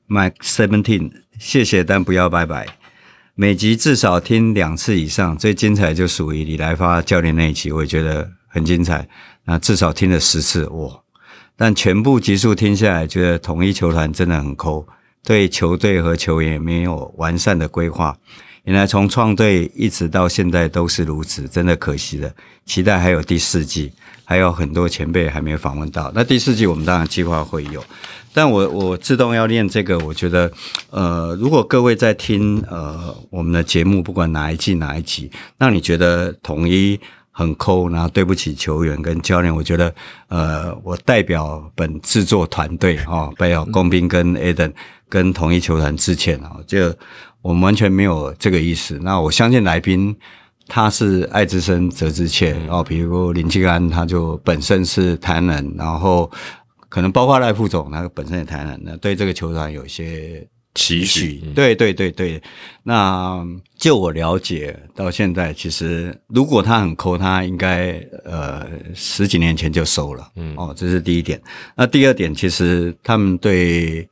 [0.07, 1.11] Mike Seventeen。
[1.39, 2.67] 谢谢，但不要拜拜。
[3.35, 9.07] 每集至少听两次以上，最精彩就属于李来发教练那一期，我也觉得很精彩。
[9.45, 10.99] 那至少听了十次，哇！
[11.55, 14.87] 但全部集数听下来，觉得统一球团真的很抠，
[15.23, 18.17] 对球队和球员没有完善的规划。
[18.67, 22.29] 原来从创队一直到现在都是如此，真的可惜了。
[22.65, 23.89] 期待还有第四季，
[24.25, 26.11] 还有很多前辈还没有访问到。
[26.13, 27.81] 那第四季我们当然计划会有。
[28.33, 30.51] 但我我自动要念这个，我觉得，
[30.89, 36.99] 呃，如果各位在听呃我们的节目，不管哪一季哪一集，那你觉得统一
[37.37, 39.93] 很抠，然后对不起球员跟教练，我觉得，
[40.27, 44.73] 呃，我代表本制作团队啊，代表工兵跟 Aden
[45.07, 46.91] 跟同一球团致歉啊，就
[47.43, 48.97] 我们完全没有这个意思。
[49.03, 50.17] 那我相信来宾
[50.67, 56.31] 他是爱之深责之切，哦比如林庆安，他就本身是台南，然后。
[56.89, 60.47] 可能包括赖副总，他本身也台南那，对这个球团有一些
[60.77, 61.41] 期许。
[61.55, 62.41] 对对对对，
[62.83, 63.43] 那
[63.77, 70.31] 就我了解到现在，其实如果他很抠，他应该呃十几年前就收了。
[70.35, 71.41] 嗯，哦，这是第一点。
[71.75, 74.07] 那第二点，其实他们对。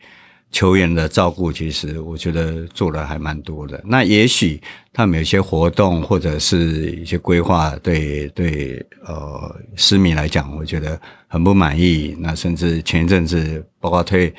[0.52, 3.82] 球员的照顾，其实我觉得做的还蛮多的。
[3.84, 4.62] 那也许
[4.94, 10.98] 他们有一些活动或者是一些规划，对对，呃，狮迷来讲，我觉得
[11.28, 12.16] 很不满意。
[12.20, 14.34] 那甚至前一阵子，包括退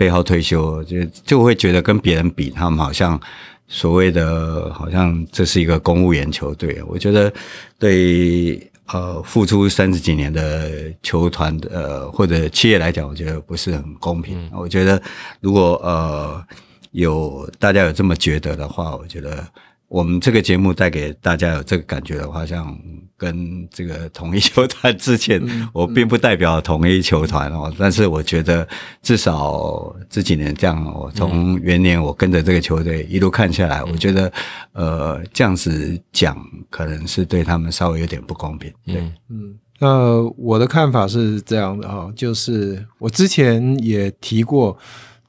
[0.00, 3.20] 背后退休，就就会觉得跟别人比，他们好像
[3.68, 6.82] 所谓的，好像这是一个公务员球队。
[6.88, 7.30] 我觉得
[7.78, 8.66] 对。
[8.92, 10.68] 呃，付出三十几年的
[11.00, 14.36] 球团的呃或者企业来讲，我觉得不是很公平。
[14.46, 15.00] 嗯、我觉得
[15.40, 16.44] 如果呃
[16.90, 19.46] 有大家有这么觉得的话，我觉得。
[19.90, 22.78] 我们这个节目带给大家有这个感觉的话，像
[23.16, 25.42] 跟这个统一球团之前，
[25.74, 28.66] 我并不代表统一球团哦，但是我觉得
[29.02, 34.32] 至少这几年这样，我从元年我跟着这个球队一路看下来，我觉得
[34.74, 36.38] 呃这样子讲
[36.70, 38.72] 可能是对他们稍微有点不公平。
[38.86, 44.78] 对，嗯，那我的看法是这样的哈，就是我之前也提过，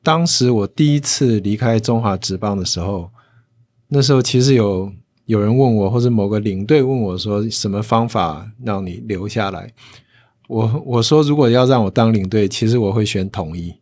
[0.04, 3.10] 当时我第一次离开中华职棒的时候。
[3.94, 4.90] 那时候其实有
[5.26, 9.70] 有人问我，或者某个领队问我说，什么方法让你留下来？
[10.48, 13.76] 我我说，如果要让我当领队，其实我会选统一。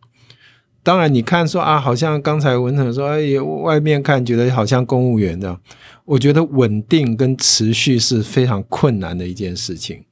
[0.82, 5.62] 当然，你看说啊，好像刚才文成说，哎，外面看觉得好像公务员这样。
[6.06, 10.04] 我觉得稳定跟持续是非常困难的一件事情。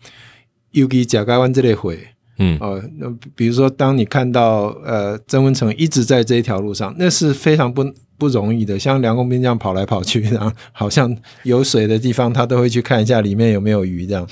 [0.72, 2.10] 尤其甲盖湾这类会，
[2.40, 7.86] 嗯哦，那比如说，当你看到呃曾文成一直在这一条路上，那是非常不。
[8.20, 14.28] 不容易的，像梁公斌这样跑来跑去，然后好像有水的地方，他都会去看一下里面有没有鱼这样。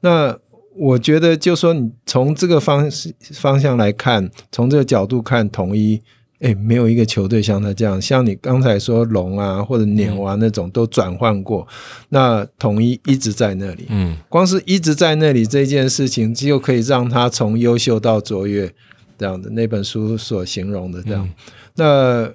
[0.00, 0.36] 那
[0.76, 2.90] 我觉得，就说你从这个方
[3.34, 6.02] 方向来看，从这个角度看，统一，
[6.40, 8.00] 哎，没有一个球队像他这样。
[8.00, 13.86] 像你刚才说龙啊或者鸟啊那种都转换过，嗯、那统一一直在那里。
[13.88, 18.72] 嗯，光是一直在那里这件事情，就可以让他从优秀到卓越
[19.16, 21.26] 这样的那本书所形容的这样。
[21.26, 21.34] 嗯、
[21.74, 22.32] 那。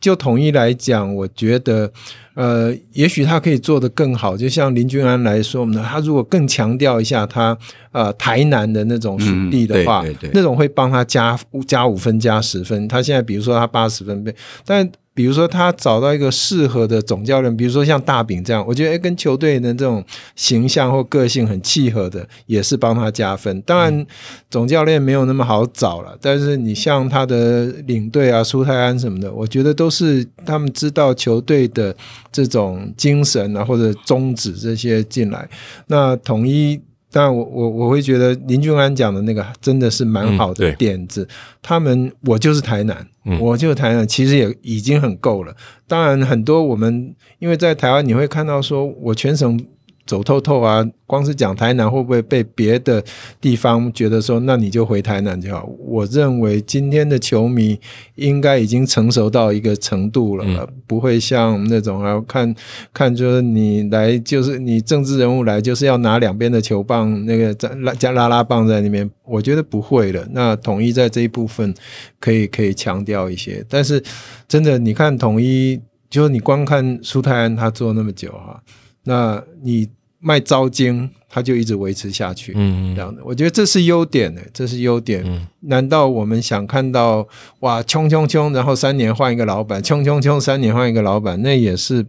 [0.00, 1.90] 就统一来讲，我觉得，
[2.34, 4.36] 呃，也许他可以做得更好。
[4.36, 7.56] 就像林君安来说呢，他如果更强调一下他
[7.92, 12.86] 呃台南的那种属地的话，嗯、那种会帮他加加五分加十分。
[12.88, 14.34] 他现在比如说他八十分贝，
[14.66, 14.90] 但。
[15.16, 20.04] 比如说，他找到一个适合的总教练，比如说像大饼这样，我觉得诶跟球队的这种
[20.34, 23.62] 形象或个性很契合的，也是帮他加分。
[23.62, 24.04] 当然，
[24.50, 31.94] 总教练没有那么好找了，但是你像他的领队啊，苏泰安什么的，我觉得都是他们知道球队的
[32.34, 35.48] 这种精神啊，或者宗旨这些进来，
[35.86, 36.82] 那统一。
[37.16, 41.22] 但我我我会觉得林俊安讲的那个真的是蛮好的点子。
[41.22, 41.28] 嗯、
[41.62, 45.54] 他们我就是台南，嗯、我就是台南，其实也已经很够了。
[45.86, 49.64] 当然，很多我们因为在台湾，你会看到说我全省
[50.06, 50.84] 走透透啊！
[51.06, 53.02] 光是讲台南会不会被别的
[53.40, 55.64] 地方觉得说，那你就回台南就好？
[55.78, 57.78] 我认为今天的球迷
[58.16, 62.54] 应该已经成熟到一个程度了，嗯、不会像那种啊，看
[62.92, 70.26] 看就是你来就是你政治人物来就是要拿两边的球棒那个拉加拉拉棒在那边，我觉得不会了。
[70.32, 71.72] 那统一在这一部分
[72.18, 74.02] 可以可以强调一些，但是
[74.48, 75.80] 真的你看统一，
[76.10, 78.60] 就是你光看苏泰安他做那么久哈。
[79.04, 79.88] 那你
[80.18, 85.22] 卖招金，它就一直维持下去，嗯，这样的，我觉得这是优点呢，这是优点。
[85.26, 87.26] 嗯，难道我们想看到
[87.60, 92.06] 哇，冲冲冲，然后三年换一个老板，冲冲冲，三年换一个老板，那也是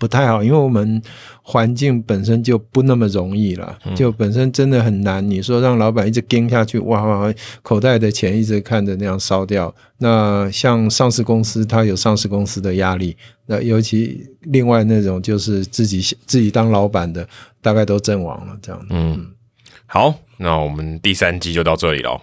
[0.00, 1.00] 不太好，因为我们。
[1.42, 5.26] 环境本身就不那么容易了，就本身真的很难。
[5.28, 9.74] 你说让老板一直盯下去，哇哇，口袋的钱一直看着那样烧掉。
[9.98, 13.16] 那像上市公司，它有上市公司的压力。
[13.46, 17.26] 那尤其另外那种就是自己自己当老板的，
[17.60, 18.56] 大概都阵亡了。
[18.62, 19.26] 这样，嗯，
[19.86, 22.22] 好，那我们第三季就到这里了。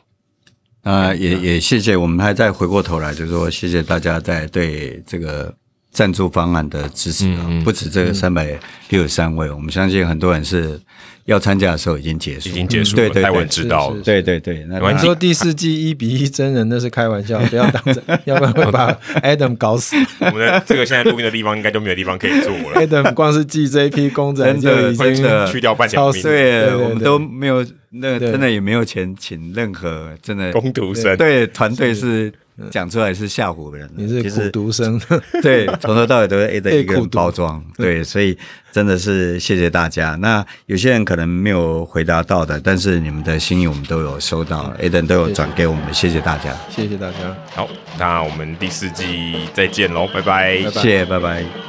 [0.84, 5.54] 啊，也也谢谢我们还再回过头来，就是说谢谢大家在对这个。
[5.98, 8.56] 赞助方案的支持啊，不止这个三百
[8.89, 10.80] 六十三位，我们相信很多人是
[11.26, 14.00] 要参加的时候已经结束，已经结束了，太晚知道了。
[14.04, 18.93] 对对对，那你说第四季一比一真人那是开玩笑，不要当真， 要不然会把
[19.24, 19.95] Adam 搞死。
[20.20, 22.80] 我们的这个现在录音的地方应该就没有地方可以坐了。
[22.80, 25.16] Adam 光是寄这一批公仔就已经
[25.48, 32.32] 去掉半条命，对，我们都没有，那真的也没有钱请任何真的工读生，对团队是。
[32.72, 34.99] 讲出来是吓唬人，你是苦读生，
[35.41, 38.38] 对，从头到尾都是 A 的一个包装， 对，所以
[38.72, 40.16] 真的是谢谢大家。
[40.16, 47.36] 那有些人可能没有回答到的，但是你们的心意我们都有收到，A 等都有转给我们，谢谢大家，谢谢大家。
[47.53, 47.68] 好，
[47.99, 51.66] 那我们第四季再见喽，拜拜，谢谢，拜拜。